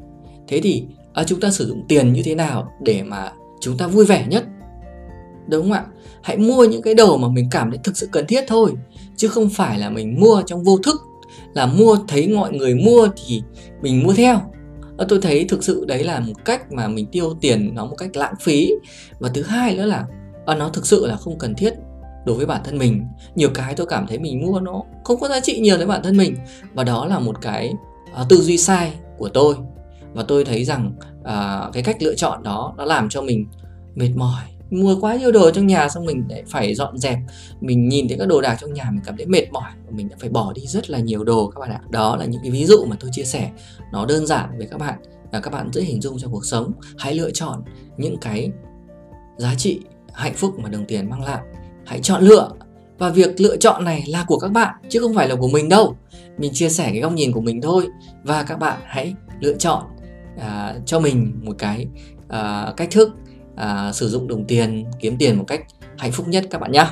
thế 0.48 0.60
thì 0.60 0.84
à, 1.12 1.24
chúng 1.24 1.40
ta 1.40 1.50
sử 1.50 1.66
dụng 1.66 1.84
tiền 1.88 2.12
như 2.12 2.22
thế 2.22 2.34
nào 2.34 2.72
để 2.80 3.02
mà 3.02 3.32
chúng 3.60 3.76
ta 3.76 3.86
vui 3.86 4.04
vẻ 4.04 4.26
nhất? 4.28 4.44
Đúng 5.48 5.62
không 5.62 5.72
ạ? 5.72 5.84
Hãy 6.22 6.36
mua 6.36 6.64
những 6.64 6.82
cái 6.82 6.94
đồ 6.94 7.16
mà 7.16 7.28
mình 7.28 7.48
cảm 7.50 7.70
thấy 7.70 7.78
thực 7.84 7.96
sự 7.96 8.08
cần 8.12 8.26
thiết 8.26 8.44
thôi 8.48 8.72
chứ 9.16 9.28
không 9.28 9.48
phải 9.48 9.78
là 9.78 9.90
mình 9.90 10.20
mua 10.20 10.42
trong 10.46 10.64
vô 10.64 10.78
thức 10.78 11.02
là 11.54 11.66
mua 11.66 11.98
thấy 12.08 12.28
mọi 12.28 12.52
người 12.52 12.74
mua 12.74 13.08
thì 13.26 13.42
mình 13.82 14.02
mua 14.02 14.12
theo. 14.12 14.40
À, 14.98 15.06
tôi 15.08 15.18
thấy 15.22 15.44
thực 15.44 15.64
sự 15.64 15.84
đấy 15.84 16.04
là 16.04 16.20
một 16.20 16.44
cách 16.44 16.72
mà 16.72 16.88
mình 16.88 17.06
tiêu 17.06 17.34
tiền 17.40 17.74
nó 17.74 17.86
một 17.86 17.96
cách 17.98 18.16
lãng 18.16 18.34
phí. 18.40 18.70
Và 19.18 19.30
thứ 19.34 19.42
hai 19.42 19.76
nữa 19.76 19.86
là 19.86 20.04
và 20.46 20.54
nó 20.54 20.68
thực 20.68 20.86
sự 20.86 21.06
là 21.06 21.16
không 21.16 21.38
cần 21.38 21.54
thiết 21.54 21.74
đối 22.24 22.36
với 22.36 22.46
bản 22.46 22.60
thân 22.64 22.78
mình. 22.78 23.06
Nhiều 23.34 23.50
cái 23.54 23.74
tôi 23.74 23.86
cảm 23.86 24.06
thấy 24.06 24.18
mình 24.18 24.46
mua 24.46 24.60
nó 24.60 24.82
không 25.04 25.20
có 25.20 25.28
giá 25.28 25.40
trị 25.40 25.60
nhiều 25.60 25.76
với 25.76 25.86
bản 25.86 26.02
thân 26.02 26.16
mình. 26.16 26.36
Và 26.74 26.84
đó 26.84 27.06
là 27.06 27.18
một 27.18 27.42
cái 27.42 27.72
uh, 28.22 28.28
tư 28.28 28.36
duy 28.36 28.58
sai 28.58 28.92
của 29.18 29.28
tôi. 29.28 29.54
Và 30.12 30.22
tôi 30.22 30.44
thấy 30.44 30.64
rằng 30.64 30.92
uh, 31.20 31.72
cái 31.72 31.82
cách 31.82 32.02
lựa 32.02 32.14
chọn 32.14 32.42
đó 32.42 32.74
nó 32.76 32.84
làm 32.84 33.08
cho 33.08 33.22
mình 33.22 33.46
mệt 33.94 34.10
mỏi 34.16 34.42
mua 34.70 34.96
quá 35.00 35.16
nhiều 35.16 35.32
đồ 35.32 35.50
trong 35.50 35.66
nhà 35.66 35.88
xong 35.88 36.06
mình 36.06 36.24
lại 36.28 36.42
phải 36.48 36.74
dọn 36.74 36.98
dẹp. 36.98 37.18
Mình 37.60 37.88
nhìn 37.88 38.08
thấy 38.08 38.18
các 38.18 38.28
đồ 38.28 38.40
đạc 38.40 38.56
trong 38.60 38.72
nhà 38.72 38.90
mình 38.90 39.00
cảm 39.04 39.16
thấy 39.16 39.26
mệt 39.26 39.52
mỏi 39.52 39.70
và 39.86 39.92
mình 39.94 40.08
đã 40.08 40.16
phải 40.20 40.28
bỏ 40.28 40.52
đi 40.52 40.66
rất 40.66 40.90
là 40.90 40.98
nhiều 40.98 41.24
đồ 41.24 41.50
các 41.50 41.60
bạn 41.60 41.70
ạ. 41.70 41.80
Đó 41.90 42.16
là 42.16 42.24
những 42.24 42.40
cái 42.42 42.50
ví 42.50 42.64
dụ 42.64 42.84
mà 42.84 42.96
tôi 43.00 43.10
chia 43.12 43.24
sẻ. 43.24 43.50
Nó 43.92 44.06
đơn 44.06 44.26
giản 44.26 44.58
với 44.58 44.66
các 44.70 44.78
bạn 44.78 44.98
và 45.32 45.40
các 45.40 45.52
bạn 45.52 45.70
dễ 45.72 45.82
hình 45.82 46.00
dung 46.00 46.18
trong 46.18 46.32
cuộc 46.32 46.46
sống. 46.46 46.72
Hãy 46.98 47.14
lựa 47.14 47.30
chọn 47.30 47.62
những 47.96 48.16
cái 48.20 48.50
giá 49.36 49.54
trị 49.54 49.80
hạnh 50.16 50.34
phúc 50.34 50.58
mà 50.58 50.68
đồng 50.68 50.84
tiền 50.84 51.10
mang 51.10 51.22
lại. 51.22 51.40
Hãy 51.86 52.00
chọn 52.02 52.22
lựa. 52.22 52.50
Và 52.98 53.10
việc 53.10 53.40
lựa 53.40 53.56
chọn 53.56 53.84
này 53.84 54.04
là 54.06 54.24
của 54.28 54.38
các 54.38 54.48
bạn 54.48 54.74
chứ 54.88 55.00
không 55.00 55.14
phải 55.14 55.28
là 55.28 55.34
của 55.34 55.48
mình 55.48 55.68
đâu. 55.68 55.96
Mình 56.38 56.52
chia 56.54 56.68
sẻ 56.68 56.84
cái 56.92 57.00
góc 57.00 57.12
nhìn 57.12 57.32
của 57.32 57.40
mình 57.40 57.60
thôi. 57.60 57.86
Và 58.22 58.42
các 58.42 58.58
bạn 58.58 58.80
hãy 58.84 59.14
lựa 59.40 59.54
chọn 59.54 59.84
à, 60.38 60.74
cho 60.86 61.00
mình 61.00 61.40
một 61.44 61.54
cái 61.58 61.86
à, 62.28 62.72
cách 62.76 62.88
thức 62.90 63.10
à, 63.56 63.92
sử 63.92 64.08
dụng 64.08 64.28
đồng 64.28 64.44
tiền 64.44 64.84
kiếm 65.00 65.16
tiền 65.18 65.38
một 65.38 65.44
cách 65.46 65.60
hạnh 65.98 66.12
phúc 66.12 66.28
nhất 66.28 66.44
các 66.50 66.60
bạn 66.60 66.72
nhé 66.72 66.86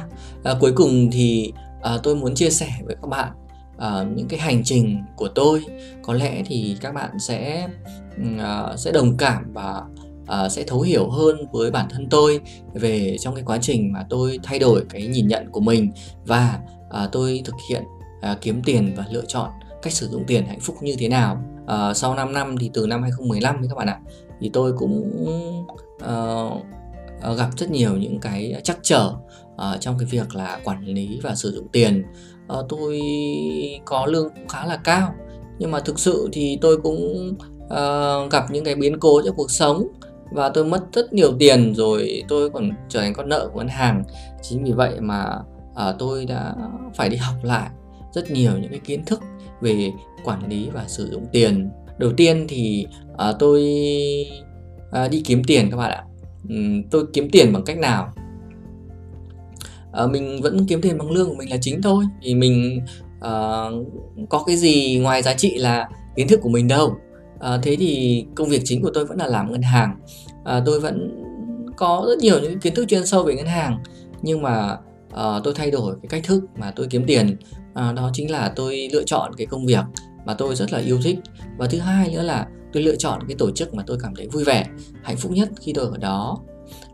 à, 0.44 0.54
cuối 0.60 0.72
cùng 0.76 1.10
thì 1.12 1.52
à, 1.82 1.98
tôi 2.02 2.16
muốn 2.16 2.34
chia 2.34 2.50
sẻ 2.50 2.68
với 2.84 2.96
các 3.02 3.08
bạn 3.08 3.32
à, 3.78 4.04
những 4.14 4.28
cái 4.28 4.40
hành 4.40 4.64
trình 4.64 5.02
của 5.16 5.28
tôi. 5.28 5.64
Có 6.02 6.14
lẽ 6.14 6.42
thì 6.46 6.76
các 6.80 6.94
bạn 6.94 7.18
sẽ 7.18 7.68
ừ, 8.16 8.24
à, 8.38 8.76
sẽ 8.76 8.92
đồng 8.92 9.16
cảm 9.16 9.52
và 9.52 9.82
uh, 10.24 10.52
sẽ 10.52 10.62
thấu 10.62 10.80
hiểu 10.80 11.10
hơn 11.10 11.36
với 11.52 11.70
bản 11.70 11.86
thân 11.90 12.08
tôi 12.10 12.40
về 12.74 13.16
trong 13.20 13.34
cái 13.34 13.44
quá 13.46 13.58
trình 13.60 13.92
mà 13.92 14.06
tôi 14.10 14.38
thay 14.42 14.58
đổi 14.58 14.84
cái 14.90 15.06
nhìn 15.06 15.28
nhận 15.28 15.50
của 15.50 15.60
mình 15.60 15.92
và 16.26 16.58
uh, 16.86 17.12
tôi 17.12 17.42
thực 17.44 17.54
hiện 17.70 17.82
uh, 18.32 18.40
kiếm 18.40 18.62
tiền 18.64 18.94
và 18.96 19.04
lựa 19.10 19.24
chọn 19.28 19.50
cách 19.82 19.92
sử 19.92 20.08
dụng 20.08 20.24
tiền 20.26 20.46
hạnh 20.46 20.60
phúc 20.60 20.76
như 20.80 20.94
thế 20.98 21.08
nào. 21.08 21.44
Uh, 21.64 21.96
sau 21.96 22.14
5 22.14 22.32
năm 22.32 22.56
thì 22.60 22.70
từ 22.74 22.86
năm 22.86 23.02
2015 23.02 23.56
các 23.68 23.76
bạn 23.76 23.86
ạ 23.86 24.00
thì 24.40 24.50
tôi 24.52 24.72
cũng 24.78 25.26
uh, 25.96 27.36
gặp 27.36 27.48
rất 27.56 27.70
nhiều 27.70 27.96
những 27.96 28.20
cái 28.20 28.60
trắc 28.64 28.78
trở 28.82 29.12
uh, 29.54 29.80
trong 29.80 29.98
cái 29.98 30.06
việc 30.10 30.34
là 30.34 30.60
quản 30.64 30.84
lý 30.84 31.20
và 31.22 31.34
sử 31.34 31.52
dụng 31.52 31.68
tiền. 31.72 32.04
Uh, 32.58 32.66
tôi 32.68 33.00
có 33.84 34.06
lương 34.06 34.28
khá 34.48 34.66
là 34.66 34.76
cao 34.76 35.14
nhưng 35.58 35.70
mà 35.70 35.80
thực 35.80 35.98
sự 35.98 36.28
thì 36.32 36.58
tôi 36.60 36.76
cũng 36.76 37.34
uh, 37.64 38.32
gặp 38.32 38.50
những 38.50 38.64
cái 38.64 38.74
biến 38.74 39.00
cố 39.00 39.22
trong 39.24 39.36
cuộc 39.36 39.50
sống 39.50 39.88
và 40.30 40.48
tôi 40.48 40.64
mất 40.64 40.84
rất 40.92 41.12
nhiều 41.12 41.32
tiền 41.38 41.74
rồi 41.74 42.22
tôi 42.28 42.50
còn 42.50 42.70
trở 42.88 43.00
thành 43.00 43.14
con 43.14 43.28
nợ 43.28 43.48
của 43.52 43.58
ngân 43.58 43.68
hàng. 43.68 44.04
Chính 44.42 44.64
vì 44.64 44.72
vậy 44.72 45.00
mà 45.00 45.24
uh, 45.70 45.94
tôi 45.98 46.26
đã 46.26 46.54
phải 46.94 47.08
đi 47.08 47.16
học 47.16 47.34
lại 47.42 47.70
rất 48.12 48.30
nhiều 48.30 48.52
những 48.52 48.70
cái 48.70 48.80
kiến 48.84 49.04
thức 49.04 49.20
về 49.60 49.92
quản 50.24 50.48
lý 50.48 50.68
và 50.72 50.84
sử 50.86 51.10
dụng 51.10 51.26
tiền. 51.32 51.70
Đầu 51.98 52.12
tiên 52.16 52.46
thì 52.48 52.86
uh, 53.12 53.36
tôi 53.38 53.62
uh, 55.04 55.10
đi 55.10 55.22
kiếm 55.24 55.44
tiền 55.44 55.70
các 55.70 55.76
bạn 55.76 55.90
ạ. 55.90 56.04
Um, 56.48 56.82
tôi 56.90 57.04
kiếm 57.12 57.28
tiền 57.30 57.52
bằng 57.52 57.64
cách 57.64 57.78
nào? 57.78 58.12
Uh, 60.04 60.10
mình 60.10 60.40
vẫn 60.42 60.66
kiếm 60.66 60.80
tiền 60.82 60.98
bằng 60.98 61.10
lương 61.10 61.28
của 61.28 61.34
mình 61.34 61.50
là 61.50 61.56
chính 61.60 61.82
thôi. 61.82 62.04
Thì 62.22 62.34
mình 62.34 62.80
uh, 63.18 63.86
có 64.28 64.44
cái 64.46 64.56
gì 64.56 64.98
ngoài 64.98 65.22
giá 65.22 65.34
trị 65.34 65.58
là 65.58 65.88
kiến 66.16 66.28
thức 66.28 66.40
của 66.42 66.48
mình 66.48 66.68
đâu 66.68 66.96
à, 67.44 67.58
thế 67.62 67.76
thì 67.76 68.24
công 68.34 68.48
việc 68.48 68.62
chính 68.64 68.82
của 68.82 68.90
tôi 68.94 69.04
vẫn 69.04 69.18
là 69.18 69.26
làm 69.26 69.52
ngân 69.52 69.62
hàng. 69.62 69.96
À, 70.44 70.62
tôi 70.66 70.80
vẫn 70.80 71.24
có 71.76 72.04
rất 72.08 72.18
nhiều 72.18 72.40
những 72.40 72.60
kiến 72.60 72.74
thức 72.74 72.84
chuyên 72.88 73.06
sâu 73.06 73.22
về 73.22 73.34
ngân 73.34 73.46
hàng 73.46 73.82
nhưng 74.22 74.42
mà 74.42 74.78
uh, 75.06 75.44
tôi 75.44 75.54
thay 75.54 75.70
đổi 75.70 75.94
cái 76.02 76.08
cách 76.08 76.22
thức 76.24 76.44
mà 76.56 76.72
tôi 76.76 76.86
kiếm 76.90 77.04
tiền. 77.06 77.36
Uh, 77.70 77.94
đó 77.94 78.10
chính 78.12 78.30
là 78.30 78.52
tôi 78.56 78.88
lựa 78.92 79.02
chọn 79.02 79.32
cái 79.36 79.46
công 79.46 79.66
việc 79.66 79.84
mà 80.26 80.34
tôi 80.34 80.54
rất 80.56 80.72
là 80.72 80.78
yêu 80.78 80.98
thích. 81.02 81.18
Và 81.58 81.66
thứ 81.66 81.78
hai 81.78 82.10
nữa 82.14 82.22
là 82.22 82.46
tôi 82.72 82.82
lựa 82.82 82.96
chọn 82.96 83.20
cái 83.28 83.36
tổ 83.38 83.50
chức 83.50 83.74
mà 83.74 83.82
tôi 83.86 83.98
cảm 84.02 84.14
thấy 84.16 84.28
vui 84.28 84.44
vẻ 84.44 84.66
hạnh 85.02 85.16
phúc 85.16 85.32
nhất 85.32 85.48
khi 85.60 85.72
tôi 85.72 85.86
ở 85.86 85.96
đó. 85.96 86.38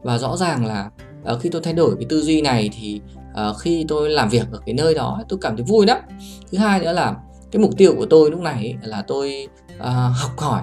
Và 0.03 0.19
rõ 0.19 0.37
ràng 0.37 0.67
là 0.67 0.91
uh, 1.33 1.41
khi 1.41 1.49
tôi 1.49 1.63
thay 1.65 1.75
đổi 1.75 1.97
cái 1.97 2.07
tư 2.09 2.23
duy 2.23 2.43
này 2.43 2.71
thì 2.79 3.01
uh, 3.31 3.57
khi 3.61 3.85
tôi 3.89 4.11
làm 4.11 4.29
việc 4.29 4.47
ở 4.53 4.61
cái 4.67 4.75
nơi 4.75 4.95
đó 4.95 5.23
tôi 5.29 5.39
cảm 5.43 5.57
thấy 5.57 5.65
vui 5.69 5.87
lắm. 5.87 5.99
Thứ 6.53 6.59
hai 6.59 6.81
nữa 6.81 6.93
là 6.93 7.17
cái 7.53 7.63
mục 7.63 7.71
tiêu 7.77 7.95
của 7.97 8.07
tôi 8.07 8.31
lúc 8.31 8.41
này 8.41 8.77
là 8.83 9.03
tôi 9.03 9.49
À, 9.83 10.11
học 10.15 10.39
hỏi. 10.39 10.63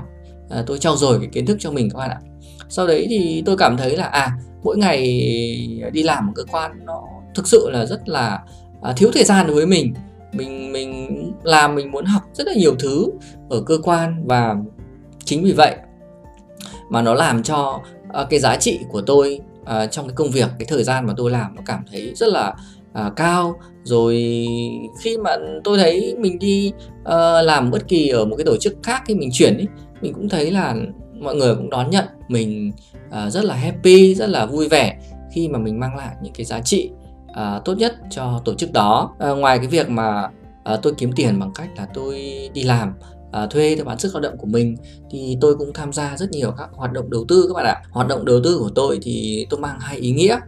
À, 0.50 0.63
tôi 0.67 0.79
trau 0.79 0.95
dồi 0.95 1.19
cái 1.19 1.29
kiến 1.31 1.45
thức 1.45 1.57
cho 1.59 1.71
mình 1.71 1.89
các 1.89 1.97
bạn 1.97 2.09
ạ. 2.09 2.19
Sau 2.69 2.88
đấy 2.88 3.05
thì 3.09 3.43
tôi 3.45 3.57
cảm 3.57 3.77
thấy 3.77 3.97
là 3.97 4.03
à 4.03 4.31
mỗi 4.63 4.77
ngày 4.77 5.01
đi 5.93 6.03
làm 6.03 6.27
ở 6.27 6.31
cơ 6.36 6.43
quan 6.51 6.71
nó 6.86 7.03
thực 7.36 7.47
sự 7.47 7.69
là 7.71 7.86
rất 7.86 8.09
là 8.09 8.43
à, 8.81 8.93
thiếu 8.97 9.09
thời 9.13 9.24
gian 9.24 9.47
đối 9.47 9.55
với 9.55 9.65
mình. 9.65 9.93
Mình 10.33 10.71
mình 10.71 11.31
làm, 11.43 11.75
mình 11.75 11.91
muốn 11.91 12.05
học 12.05 12.21
rất 12.33 12.47
là 12.47 12.53
nhiều 12.53 12.75
thứ 12.79 13.07
ở 13.50 13.62
cơ 13.65 13.77
quan 13.83 14.27
và 14.27 14.55
chính 15.24 15.43
vì 15.43 15.51
vậy 15.51 15.75
mà 16.89 17.01
nó 17.01 17.13
làm 17.13 17.43
cho 17.43 17.81
cái 18.29 18.39
giá 18.39 18.55
trị 18.55 18.79
của 18.89 19.01
tôi 19.01 19.39
trong 19.91 20.07
cái 20.07 20.15
công 20.15 20.31
việc, 20.31 20.50
cái 20.59 20.65
thời 20.69 20.83
gian 20.83 21.07
mà 21.07 21.13
tôi 21.17 21.31
làm 21.31 21.55
nó 21.55 21.62
cảm 21.65 21.83
thấy 21.91 22.13
rất 22.15 22.27
là 22.29 22.55
à, 22.98 23.12
cao. 23.16 23.60
Rồi 23.84 24.13
khi 25.01 25.18
mà 25.18 25.32
tôi 25.63 25.77
thấy 25.77 26.16
mình 26.20 26.39
đi 26.39 26.72
uh, 27.01 27.46
làm 27.46 27.72
bất 27.72 27.88
kỳ 27.88 28.10
ở 28.10 28.25
một 28.25 28.36
cái 28.36 28.46
tổ 28.46 28.58
chức 28.58 28.74
khác 28.84 29.04
khi 29.06 29.16
mình 29.16 29.30
chuyển 29.34 29.58
ấy 29.58 29.68
mình 30.01 30.13
cũng 30.13 30.30
thấy 30.30 30.51
là 30.51 30.75
mọi 31.20 31.36
người 31.36 31.56
cũng 31.56 31.70
đón 31.70 31.89
nhận 31.89 32.06
mình 32.27 32.72
uh, 33.08 33.32
rất 33.32 33.46
là 33.46 33.56
happy 33.56 34.16
rất 34.16 34.30
là 34.30 34.46
vui 34.46 34.68
vẻ 34.68 35.00
khi 35.34 35.48
mà 35.48 35.60
mình 35.60 35.80
mang 35.80 35.96
lại 35.96 36.16
những 36.24 36.34
cái 36.34 36.46
giá 36.46 36.60
trị 36.60 36.89
uh, 37.30 37.66
tốt 37.66 37.74
nhất 37.77 37.96
cho 38.10 38.42
tổ 38.46 38.54
chức 38.54 38.72
đó. 38.74 39.16
Uh, 39.32 39.38
ngoài 39.38 39.58
cái 39.58 39.68
việc 39.68 39.89
mà 39.89 40.30
uh, 40.74 40.80
tôi 40.82 40.94
kiếm 40.98 41.12
tiền 41.16 41.39
bằng 41.39 41.51
cách 41.56 41.70
là 41.77 41.88
tôi 41.94 42.16
đi 42.54 42.63
làm 42.63 42.94
à, 43.32 43.48
thuê 43.50 43.75
theo 43.75 43.86
bán 43.86 44.00
sức 44.00 44.13
lao 44.13 44.22
động 44.22 44.38
của 44.38 44.48
mình 44.48 44.77
thì 45.12 45.38
tôi 45.42 45.56
cũng 45.56 45.74
tham 45.74 45.94
gia 45.94 46.18
rất 46.18 46.32
nhiều 46.32 46.51
các 46.58 46.70
hoạt 46.74 46.92
động 46.92 47.10
đầu 47.10 47.25
tư 47.27 47.46
các 47.48 47.54
bạn 47.54 47.66
ạ. 47.66 47.82
Hoạt 47.92 48.08
động 48.08 48.25
đầu 48.25 48.39
tư 48.44 48.58
của 48.60 48.70
tôi 48.75 49.00
thì 49.01 49.46
tôi 49.50 49.60
mang 49.60 49.80
hai 49.80 49.98
ý 49.98 50.12
nghĩa. 50.12 50.39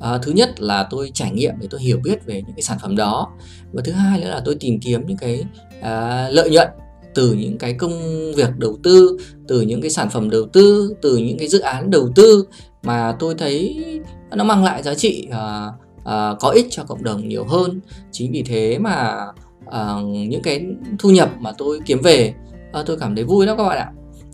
À, 0.00 0.18
thứ 0.22 0.32
nhất 0.32 0.60
là 0.60 0.86
tôi 0.90 1.10
trải 1.14 1.30
nghiệm 1.30 1.54
để 1.60 1.66
tôi 1.70 1.80
hiểu 1.80 2.00
biết 2.04 2.26
về 2.26 2.34
những 2.34 2.54
cái 2.56 2.62
sản 2.62 2.78
phẩm 2.82 2.96
đó. 2.96 3.28
Và 3.72 3.82
thứ 3.84 3.92
hai 3.92 4.20
nữa 4.20 4.28
là 4.30 4.42
tôi 4.44 4.54
tìm 4.54 4.80
kiếm 4.80 5.06
những 5.06 5.16
cái 5.16 5.44
à, 5.82 6.28
lợi 6.28 6.50
nhuận 6.50 6.68
từ 7.14 7.32
những 7.32 7.58
cái 7.58 7.74
công 7.74 7.92
việc 8.36 8.58
đầu 8.58 8.78
tư 8.82 9.18
từ 9.48 9.60
những 9.60 9.80
cái 9.80 9.90
sản 9.90 10.10
phẩm 10.10 10.30
đầu 10.30 10.46
tư 10.52 10.94
từ 11.02 11.16
những 11.16 11.38
cái 11.38 11.48
dự 11.48 11.60
án 11.60 11.90
đầu 11.90 12.08
tư 12.14 12.44
mà 12.82 13.16
tôi 13.18 13.34
thấy 13.34 13.84
nó 14.30 14.44
mang 14.44 14.64
lại 14.64 14.82
giá 14.82 14.94
trị 14.94 15.28
à, 15.30 15.68
à, 16.04 16.34
có 16.40 16.48
ích 16.50 16.66
cho 16.70 16.84
cộng 16.84 17.04
đồng 17.04 17.28
nhiều 17.28 17.44
hơn. 17.44 17.80
Chính 18.12 18.32
vì 18.32 18.42
thế 18.42 18.78
mà 18.78 19.26
à, 19.66 19.94
những 20.04 20.42
cái 20.42 20.66
thu 20.98 21.10
nhập 21.10 21.30
mà 21.40 21.52
tôi 21.58 21.80
kiếm 21.86 22.00
về 22.02 22.34
à, 22.72 22.82
tôi 22.86 22.96
cảm 22.96 23.14
thấy 23.14 23.24
vui 23.24 23.46
lắm 23.46 23.56
các 23.56 23.64
bạn 23.64 23.78
ạ. 23.78 23.92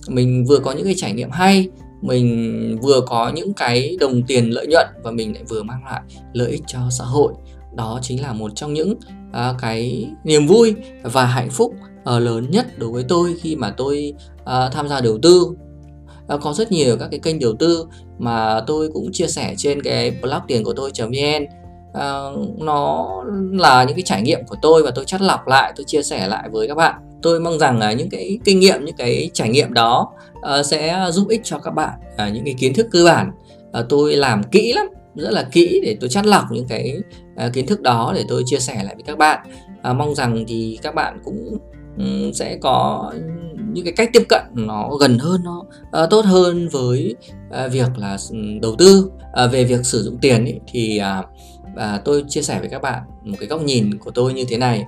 Mình 0.08 0.44
vừa 0.48 0.58
có 0.58 0.72
những 0.72 0.84
cái 0.84 0.94
trải 0.96 1.12
nghiệm 1.12 1.30
hay 1.30 1.68
mình 2.00 2.78
vừa 2.82 3.00
có 3.00 3.32
những 3.34 3.52
cái 3.52 3.96
đồng 4.00 4.22
tiền 4.22 4.50
lợi 4.50 4.66
nhuận 4.66 4.86
và 5.02 5.10
mình 5.10 5.34
lại 5.34 5.44
vừa 5.48 5.62
mang 5.62 5.84
lại 5.84 6.00
lợi 6.32 6.50
ích 6.50 6.62
cho 6.66 6.78
xã 6.90 7.04
hội. 7.04 7.32
Đó 7.74 7.98
chính 8.02 8.22
là 8.22 8.32
một 8.32 8.50
trong 8.54 8.72
những 8.72 8.94
uh, 9.30 9.56
cái 9.60 10.10
niềm 10.24 10.46
vui 10.46 10.74
và 11.02 11.24
hạnh 11.24 11.50
phúc 11.50 11.74
uh, 12.16 12.22
lớn 12.22 12.50
nhất 12.50 12.78
đối 12.78 12.90
với 12.90 13.04
tôi 13.08 13.34
khi 13.40 13.56
mà 13.56 13.70
tôi 13.70 14.14
uh, 14.42 14.72
tham 14.72 14.88
gia 14.88 15.00
đầu 15.00 15.18
tư. 15.22 15.46
Uh, 16.34 16.42
có 16.42 16.52
rất 16.52 16.72
nhiều 16.72 16.96
các 17.00 17.08
cái 17.10 17.20
kênh 17.20 17.38
đầu 17.38 17.52
tư 17.58 17.86
mà 18.18 18.60
tôi 18.66 18.88
cũng 18.94 19.12
chia 19.12 19.26
sẻ 19.26 19.54
trên 19.56 19.82
cái 19.82 20.10
blog 20.22 20.40
tiền 20.48 20.64
của 20.64 20.72
tôi.vn 20.72 21.44
uh, 21.90 22.58
nó 22.58 23.08
là 23.52 23.84
những 23.84 23.96
cái 23.96 24.02
trải 24.02 24.22
nghiệm 24.22 24.46
của 24.46 24.56
tôi 24.62 24.82
và 24.82 24.90
tôi 24.94 25.04
chắt 25.04 25.20
lọc 25.20 25.48
lại 25.48 25.72
tôi 25.76 25.84
chia 25.84 26.02
sẻ 26.02 26.28
lại 26.28 26.48
với 26.52 26.68
các 26.68 26.74
bạn 26.74 26.94
tôi 27.22 27.40
mong 27.40 27.58
rằng 27.58 27.78
là 27.78 27.92
những 27.92 28.10
cái 28.10 28.38
kinh 28.44 28.60
nghiệm 28.60 28.84
những 28.84 28.96
cái 28.96 29.30
trải 29.32 29.48
nghiệm 29.48 29.72
đó 29.72 30.12
uh, 30.38 30.66
sẽ 30.66 31.06
giúp 31.10 31.28
ích 31.28 31.40
cho 31.44 31.58
các 31.58 31.70
bạn 31.70 31.92
uh, 32.12 32.34
những 32.34 32.44
cái 32.44 32.54
kiến 32.58 32.74
thức 32.74 32.86
cơ 32.90 33.04
bản. 33.04 33.30
Uh, 33.78 33.86
tôi 33.88 34.16
làm 34.16 34.42
kỹ 34.42 34.72
lắm 34.72 34.86
rất 35.14 35.30
là 35.30 35.48
kỹ 35.52 35.80
để 35.84 35.96
tôi 36.00 36.08
chắt 36.08 36.26
lọc 36.26 36.44
những 36.50 36.66
cái 36.68 36.96
uh, 37.46 37.52
kiến 37.52 37.66
thức 37.66 37.80
đó 37.80 38.12
để 38.16 38.24
tôi 38.28 38.42
chia 38.46 38.58
sẻ 38.58 38.74
lại 38.74 38.94
với 38.94 39.04
các 39.06 39.18
bạn. 39.18 39.46
Uh, 39.90 39.96
mong 39.96 40.14
rằng 40.14 40.44
thì 40.48 40.78
các 40.82 40.94
bạn 40.94 41.18
cũng 41.24 41.58
um, 41.98 42.32
sẽ 42.32 42.58
có 42.60 43.12
những 43.72 43.84
cái 43.84 43.92
cách 43.92 44.10
tiếp 44.12 44.22
cận 44.28 44.42
nó 44.52 44.90
gần 45.00 45.18
hơn 45.18 45.40
nó 45.44 45.64
uh, 46.02 46.10
tốt 46.10 46.24
hơn 46.24 46.68
với 46.68 47.14
uh, 47.48 47.72
việc 47.72 47.88
là 47.96 48.16
ừ, 48.30 48.38
đầu 48.62 48.74
tư. 48.78 49.10
Uh, 49.44 49.52
về 49.52 49.64
việc 49.64 49.86
sử 49.86 50.02
dụng 50.02 50.18
tiền 50.18 50.44
ý, 50.44 50.54
thì 50.72 51.00
uh, 51.20 51.26
uh, 51.72 52.04
tôi 52.04 52.24
chia 52.28 52.42
sẻ 52.42 52.60
với 52.60 52.68
các 52.68 52.82
bạn 52.82 53.02
một 53.24 53.36
cái 53.40 53.48
góc 53.48 53.62
nhìn 53.62 53.98
của 53.98 54.10
tôi 54.10 54.34
như 54.34 54.44
thế 54.48 54.58
này 54.58 54.84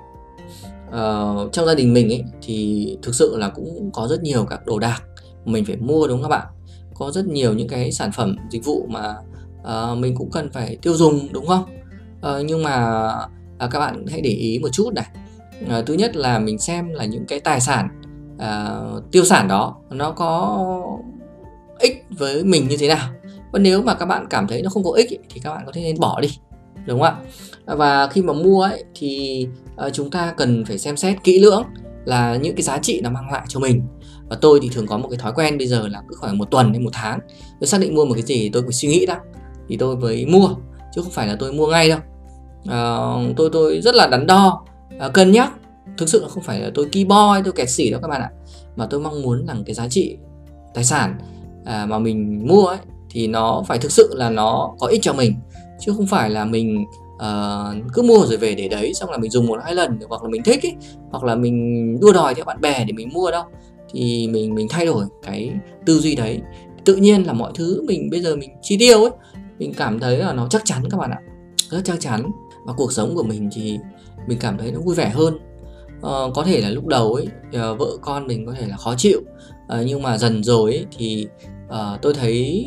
uh, 0.89 1.53
trong 1.53 1.67
gia 1.67 1.75
đình 1.75 1.93
mình 1.93 2.13
ấy 2.13 2.25
thì 2.43 2.97
thực 3.03 3.15
sự 3.15 3.37
là 3.37 3.49
cũng 3.49 3.91
có 3.93 4.09
rất 4.09 4.23
nhiều 4.23 4.47
các 4.51 4.67
đồ 4.67 4.79
đạc 4.79 5.03
mình 5.45 5.65
phải 5.65 5.77
mua 5.77 6.07
đúng 6.07 6.23
không 6.23 6.31
các 6.31 6.39
bạn? 6.39 6.47
Có 6.95 7.11
rất 7.11 7.27
nhiều 7.27 7.55
những 7.55 7.69
cái 7.69 7.93
sản 7.93 8.13
phẩm 8.13 8.37
dịch 8.51 8.65
vụ 8.65 8.87
mà 8.89 9.15
uh, 9.61 9.99
mình 9.99 10.15
cũng 10.17 10.31
cần 10.31 10.51
phải 10.51 10.77
tiêu 10.83 10.95
dùng 10.95 11.29
đúng 11.33 11.47
không? 11.47 11.65
Uh, 12.19 12.47
nhưng 12.47 12.63
mà 12.63 13.07
uh, 13.65 13.71
các 13.71 13.79
bạn 13.79 14.07
hãy 14.07 14.21
để 14.21 14.31
ý 14.31 14.59
một 14.59 14.69
chút 14.73 14.95
này. 14.95 15.07
Uh, 15.65 15.87
thứ 15.87 15.95
nhất 15.95 16.17
là 16.17 16.39
mình 16.39 16.59
xem 16.59 16.89
là 16.89 17.05
những 17.05 17.27
cái 17.27 17.41
tài 17.41 17.61
sản 17.61 17.89
uh, 18.37 19.11
tiêu 19.13 19.25
sản 19.25 19.49
đó 19.49 19.77
nó 19.91 20.11
có 20.11 20.67
ích 21.79 22.05
với 22.11 22.45
mình 22.45 22.69
như 22.69 22.77
thế 22.77 22.89
nào. 22.89 23.09
Và 23.53 23.59
nếu 23.59 23.83
mà 23.83 23.95
các 23.95 24.07
bạn 24.07 24.27
cảm 24.31 24.47
thấy 24.47 24.63
nó 24.63 24.71
không 24.71 24.85
có 24.85 24.91
ích 24.91 25.21
thì 25.31 25.41
các 25.41 25.55
bạn 25.55 25.63
có 25.67 25.73
thể 25.73 25.83
nên 25.83 26.01
bỏ 26.01 26.21
đi 26.21 26.29
đúng 26.87 27.01
không 27.01 27.19
ạ? 27.67 27.75
Và 27.77 28.07
khi 28.07 28.23
mà 28.23 28.33
mua 28.33 28.63
ấy 28.63 28.85
thì 28.95 29.47
uh, 29.87 29.93
chúng 29.93 30.11
ta 30.11 30.35
cần 30.37 30.65
phải 30.65 30.79
xem 30.79 30.97
xét 30.97 31.25
kỹ 31.25 31.39
lưỡng 31.39 31.63
là 32.05 32.37
những 32.37 32.57
cái 32.57 32.63
giá 32.63 32.79
trị 32.79 33.01
nó 33.03 33.11
mang 33.11 33.33
lại 33.33 33.43
cho 33.49 33.61
mình. 33.61 33.83
Và 34.29 34.37
tôi 34.41 34.59
thì 34.63 34.69
thường 34.73 34.87
có 34.87 34.99
một 34.99 35.09
cái 35.11 35.19
thói 35.19 35.33
quen 35.33 35.59
bây 35.59 35.67
giờ 35.67 35.89
là 35.89 36.03
cứ 36.09 36.17
khoảng 36.17 36.39
một 36.39 36.51
tuần 36.51 36.73
đến 36.73 36.85
một 36.85 36.91
tháng 36.93 37.19
tôi 37.61 37.69
xác 37.69 37.81
định 37.81 37.95
mua 37.95 38.05
một 38.05 38.15
cái 38.15 38.23
gì 38.23 38.51
tôi 38.53 38.63
phải 38.63 38.73
suy 38.73 38.89
nghĩ 38.89 39.07
đã. 39.07 39.21
Thì 39.69 39.77
tôi 39.77 39.97
mới 39.97 40.27
mua 40.27 40.49
chứ 40.95 41.03
không 41.03 41.13
phải 41.13 41.27
là 41.27 41.37
tôi 41.39 41.53
mua 41.53 41.67
ngay 41.67 41.89
đâu. 41.89 41.99
À, 42.67 43.07
tôi 43.37 43.51
tôi 43.53 43.81
rất 43.81 43.95
là 43.95 44.07
đắn 44.07 44.27
đo 44.27 44.65
à, 44.99 45.09
cân 45.09 45.33
nhắc. 45.33 45.53
Thực 45.97 46.09
sự 46.09 46.23
là 46.23 46.29
không 46.29 46.43
phải 46.43 46.61
là 46.61 46.71
tôi 46.75 46.89
ki 46.93 47.05
boy 47.05 47.43
tôi 47.45 47.53
kẹt 47.53 47.71
xỉ 47.71 47.91
đâu 47.91 48.01
các 48.01 48.09
bạn 48.09 48.21
ạ 48.21 48.31
mà 48.79 48.87
tôi 48.87 49.01
mong 49.01 49.23
muốn 49.23 49.47
rằng 49.47 49.65
cái 49.67 49.75
giá 49.75 49.89
trị 49.89 50.17
tài 50.75 50.85
sản 50.85 51.19
à, 51.65 51.87
mà 51.87 51.99
mình 51.99 52.47
mua 52.49 52.65
ấy 52.67 52.79
thì 53.11 53.27
nó 53.27 53.63
phải 53.67 53.79
thực 53.79 53.93
sự 53.93 54.15
là 54.17 54.31
nó 54.31 54.75
có 54.79 54.87
ích 54.87 55.03
cho 55.03 55.13
mình 55.13 55.35
chứ 55.81 55.93
không 55.97 56.07
phải 56.07 56.31
là 56.31 56.45
mình 56.45 56.85
uh, 57.19 57.93
cứ 57.93 58.03
mua 58.03 58.27
rồi 58.27 58.37
về 58.37 58.55
để 58.55 58.69
đấy 58.69 58.95
xong 58.95 59.11
là 59.11 59.19
mình 59.19 59.31
dùng 59.31 59.47
một 59.47 59.61
hai 59.65 59.75
lần 59.75 59.99
hoặc 60.09 60.23
là 60.23 60.29
mình 60.29 60.43
thích 60.43 60.67
ấy 60.67 60.77
hoặc 61.11 61.25
là 61.25 61.35
mình 61.35 61.97
đua 62.01 62.13
đòi 62.13 62.35
theo 62.35 62.45
bạn 62.45 62.61
bè 62.61 62.85
để 62.85 62.93
mình 62.93 63.09
mua 63.13 63.31
đâu. 63.31 63.43
Thì 63.93 64.29
mình 64.29 64.55
mình 64.55 64.67
thay 64.71 64.87
đổi 64.87 65.05
cái 65.23 65.53
tư 65.87 65.99
duy 65.99 66.15
đấy. 66.15 66.41
Tự 66.85 66.97
nhiên 66.97 67.23
là 67.23 67.33
mọi 67.33 67.53
thứ 67.55 67.83
mình 67.87 68.11
bây 68.11 68.21
giờ 68.21 68.37
mình 68.37 68.51
chi 68.63 68.77
tiêu 68.79 69.03
ấy 69.03 69.11
mình 69.59 69.75
cảm 69.77 70.01
thấy 70.01 70.19
là 70.19 70.33
nó 70.33 70.47
chắc 70.51 70.63
chắn 70.65 70.83
các 70.91 70.99
bạn 70.99 71.11
ạ 71.11 71.19
rất 71.71 71.81
chắc 71.85 72.01
chắn. 72.01 72.31
Và 72.67 72.73
cuộc 72.77 72.93
sống 72.93 73.15
của 73.15 73.23
mình 73.23 73.51
thì 73.53 73.79
mình 74.27 74.39
cảm 74.41 74.59
thấy 74.59 74.73
nó 74.73 74.81
vui 74.81 74.95
vẻ 74.95 75.09
hơn. 75.09 75.39
Uh, 75.99 76.35
có 76.35 76.43
thể 76.47 76.61
là 76.61 76.69
lúc 76.69 76.87
đầu 76.87 77.15
ấy 77.15 77.27
uh, 77.49 77.79
vợ 77.79 77.87
con 78.01 78.27
mình 78.27 78.47
có 78.47 78.53
thể 78.53 78.67
là 78.67 78.77
khó 78.77 78.95
chịu 78.97 79.21
uh, 79.21 79.87
nhưng 79.87 80.03
mà 80.03 80.19
dần 80.19 80.45
rồi 80.45 80.73
ấy, 80.73 80.87
thì 80.99 81.27
uh, 81.69 82.03
tôi 82.03 82.15
thấy 82.15 82.67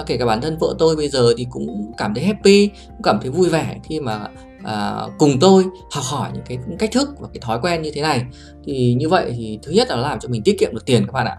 uh, 0.00 0.06
kể 0.06 0.16
cả 0.16 0.26
bản 0.26 0.40
thân 0.40 0.58
vợ 0.60 0.74
tôi 0.78 0.96
bây 0.96 1.08
giờ 1.08 1.34
thì 1.36 1.46
cũng 1.50 1.92
cảm 1.96 2.14
thấy 2.14 2.24
happy 2.24 2.66
cũng 2.66 3.02
cảm 3.02 3.18
thấy 3.20 3.30
vui 3.30 3.48
vẻ 3.48 3.80
khi 3.84 4.00
mà 4.00 4.28
uh, 4.62 5.12
cùng 5.18 5.38
tôi 5.40 5.64
học 5.90 6.04
hỏi 6.04 6.30
những 6.34 6.44
cái 6.46 6.58
cách 6.78 6.90
thức 6.92 7.08
và 7.20 7.28
cái 7.32 7.40
thói 7.40 7.58
quen 7.62 7.82
như 7.82 7.90
thế 7.94 8.02
này. 8.02 8.24
Thì 8.64 8.94
như 8.94 9.08
vậy 9.08 9.32
thì 9.36 9.58
thứ 9.62 9.72
nhất 9.72 9.88
là 9.90 9.96
nó 9.96 10.02
làm 10.02 10.20
cho 10.20 10.28
mình 10.28 10.42
tiết 10.42 10.58
kiệm 10.58 10.74
được 10.74 10.86
tiền 10.86 11.06
các 11.06 11.12
bạn 11.12 11.26
ạ. 11.26 11.36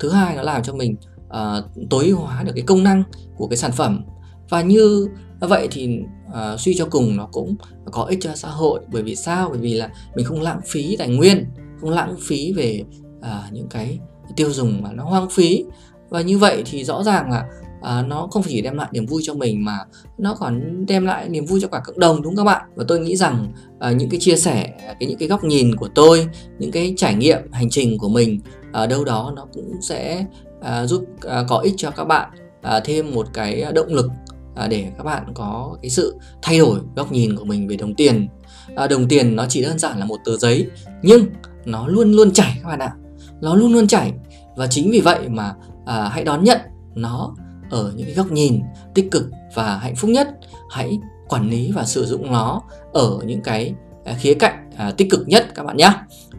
Thứ 0.00 0.10
hai 0.10 0.36
nó 0.36 0.42
làm 0.42 0.62
cho 0.62 0.72
mình 0.72 0.96
uh, 1.26 1.88
tối 1.90 2.06
ưu 2.06 2.16
hóa 2.16 2.42
được 2.42 2.52
cái 2.54 2.64
công 2.66 2.82
năng 2.82 3.02
của 3.36 3.46
cái 3.46 3.56
sản 3.56 3.72
phẩm. 3.72 4.04
Và 4.48 4.62
như 4.62 5.08
vậy 5.40 5.68
thì 5.70 5.98
uh, 6.28 6.60
suy 6.60 6.74
cho 6.74 6.86
cùng 6.90 7.16
nó 7.16 7.28
cũng 7.32 7.56
có 7.92 8.04
ích 8.04 8.18
cho 8.22 8.34
xã 8.34 8.48
hội. 8.48 8.80
Bởi 8.92 9.02
vì 9.02 9.16
sao? 9.16 9.48
Bởi 9.48 9.58
vì 9.58 9.74
là 9.74 9.90
mình 10.14 10.24
không 10.24 10.42
lãng 10.42 10.60
phí 10.66 10.96
tài 10.96 11.08
nguyên 11.08 11.46
không 11.80 11.90
lãng 11.90 12.16
phí 12.20 12.52
về 12.52 12.82
à, 13.20 13.48
những 13.52 13.68
cái 13.68 13.98
tiêu 14.36 14.52
dùng 14.52 14.82
mà 14.82 14.92
nó 14.92 15.04
hoang 15.04 15.30
phí 15.30 15.64
và 16.12 16.20
như 16.20 16.38
vậy 16.38 16.62
thì 16.66 16.84
rõ 16.84 17.02
ràng 17.02 17.30
là 17.30 17.44
à, 17.82 18.02
nó 18.02 18.28
không 18.30 18.42
chỉ 18.42 18.60
đem 18.60 18.76
lại 18.76 18.88
niềm 18.92 19.06
vui 19.06 19.22
cho 19.24 19.34
mình 19.34 19.64
mà 19.64 19.78
nó 20.18 20.34
còn 20.34 20.86
đem 20.86 21.06
lại 21.06 21.28
niềm 21.28 21.44
vui 21.44 21.60
cho 21.60 21.68
cả 21.68 21.80
cộng 21.84 21.98
đồng 21.98 22.22
đúng 22.22 22.36
không 22.36 22.46
các 22.46 22.52
bạn? 22.52 22.68
Và 22.74 22.84
tôi 22.88 23.00
nghĩ 23.00 23.16
rằng 23.16 23.52
à, 23.80 23.92
những 23.92 24.10
cái 24.10 24.20
chia 24.20 24.36
sẻ 24.36 24.70
cái 24.78 25.08
những 25.08 25.18
cái 25.18 25.28
góc 25.28 25.44
nhìn 25.44 25.76
của 25.76 25.88
tôi 25.94 26.28
những 26.58 26.70
cái 26.70 26.94
trải 26.96 27.14
nghiệm 27.14 27.52
hành 27.52 27.70
trình 27.70 27.98
của 27.98 28.08
mình 28.08 28.40
ở 28.72 28.86
đâu 28.86 29.04
đó 29.04 29.32
nó 29.36 29.46
cũng 29.52 29.72
sẽ 29.82 30.24
à, 30.60 30.86
giúp 30.86 31.04
à, 31.28 31.44
có 31.48 31.58
ích 31.58 31.74
cho 31.76 31.90
các 31.90 32.04
bạn 32.04 32.30
à, 32.62 32.80
thêm 32.84 33.14
một 33.14 33.26
cái 33.32 33.64
động 33.74 33.94
lực 33.94 34.10
à, 34.54 34.66
để 34.66 34.90
các 34.98 35.04
bạn 35.04 35.24
có 35.34 35.76
cái 35.82 35.90
sự 35.90 36.18
thay 36.42 36.58
đổi 36.58 36.78
góc 36.96 37.12
nhìn 37.12 37.36
của 37.36 37.44
mình 37.44 37.68
về 37.68 37.76
đồng 37.76 37.94
tiền. 37.94 38.28
À, 38.76 38.86
đồng 38.86 39.08
tiền 39.08 39.36
nó 39.36 39.46
chỉ 39.48 39.62
đơn 39.62 39.78
giản 39.78 39.98
là 39.98 40.04
một 40.04 40.16
tờ 40.24 40.36
giấy 40.36 40.66
nhưng 41.02 41.26
nó 41.64 41.86
luôn 41.86 42.12
luôn 42.12 42.32
chảy 42.32 42.58
các 42.62 42.68
bạn 42.68 42.78
ạ. 42.78 42.92
Nó 43.40 43.54
luôn 43.54 43.72
luôn 43.72 43.86
chảy. 43.86 44.12
Và 44.56 44.66
chính 44.66 44.90
vì 44.90 45.00
vậy 45.00 45.28
mà 45.28 45.54
à, 45.86 46.08
hãy 46.08 46.24
đón 46.24 46.44
nhận 46.44 46.58
nó 46.94 47.34
ở 47.70 47.92
những 47.96 48.06
cái 48.06 48.14
góc 48.14 48.30
nhìn 48.30 48.60
tích 48.94 49.10
cực 49.10 49.30
và 49.54 49.76
hạnh 49.76 49.96
phúc 49.96 50.10
nhất. 50.10 50.28
Hãy 50.70 50.98
quản 51.28 51.50
lý 51.50 51.72
và 51.74 51.84
sử 51.84 52.04
dụng 52.06 52.32
nó 52.32 52.62
ở 52.92 53.18
những 53.24 53.40
cái 53.40 53.74
à, 54.04 54.14
khía 54.18 54.34
cạnh 54.34 54.70
à, 54.76 54.92
tích 54.96 55.10
cực 55.10 55.28
nhất 55.28 55.46
các 55.54 55.66
bạn 55.66 55.76
nhé. 55.76 55.90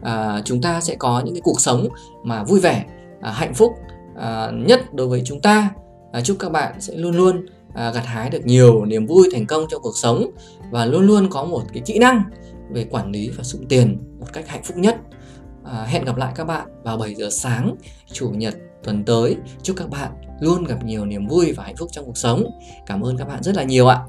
À, 0.02 0.42
chúng 0.44 0.60
ta 0.60 0.80
sẽ 0.80 0.94
có 0.94 1.22
những 1.24 1.34
cái 1.34 1.42
cuộc 1.44 1.60
sống 1.60 1.88
mà 2.24 2.44
vui 2.44 2.60
vẻ 2.60 2.84
à, 3.20 3.30
hạnh 3.30 3.54
phúc 3.54 3.72
à, 4.16 4.50
nhất 4.50 4.94
đối 4.94 5.08
với 5.08 5.22
chúng 5.24 5.40
ta. 5.40 5.70
À, 6.12 6.20
chúc 6.20 6.36
các 6.40 6.52
bạn 6.52 6.80
sẽ 6.80 6.94
luôn 6.94 7.16
luôn 7.16 7.46
à, 7.74 7.90
gặt 7.90 8.06
hái 8.06 8.30
được 8.30 8.46
nhiều 8.46 8.84
niềm 8.84 9.06
vui 9.06 9.28
thành 9.32 9.46
công 9.46 9.66
trong 9.70 9.82
cuộc 9.82 9.96
sống 9.96 10.30
và 10.70 10.86
luôn 10.86 11.06
luôn 11.06 11.28
có 11.30 11.44
một 11.44 11.62
cái 11.72 11.82
kỹ 11.86 11.98
năng 11.98 12.22
về 12.70 12.84
quản 12.84 13.10
lý 13.10 13.28
và 13.28 13.44
sử 13.44 13.58
dụng 13.58 13.68
tiền 13.68 13.98
một 14.20 14.26
cách 14.32 14.48
hạnh 14.48 14.62
phúc 14.64 14.76
nhất. 14.76 14.96
À, 15.64 15.84
hẹn 15.88 16.04
gặp 16.04 16.16
lại 16.16 16.32
các 16.36 16.44
bạn 16.44 16.68
vào 16.82 16.98
7 16.98 17.14
giờ 17.14 17.28
sáng 17.30 17.76
chủ 18.12 18.30
nhật 18.30 18.54
tuần 18.84 19.04
tới. 19.04 19.36
Chúc 19.62 19.76
các 19.76 19.90
bạn 19.90 20.12
luôn 20.40 20.64
gặp 20.64 20.84
nhiều 20.84 21.04
niềm 21.04 21.28
vui 21.28 21.52
và 21.52 21.64
hạnh 21.64 21.76
phúc 21.76 21.88
trong 21.92 22.04
cuộc 22.04 22.16
sống. 22.16 22.44
Cảm 22.86 23.00
ơn 23.00 23.16
các 23.16 23.28
bạn 23.28 23.42
rất 23.42 23.56
là 23.56 23.62
nhiều 23.62 23.86
ạ. 23.86 24.00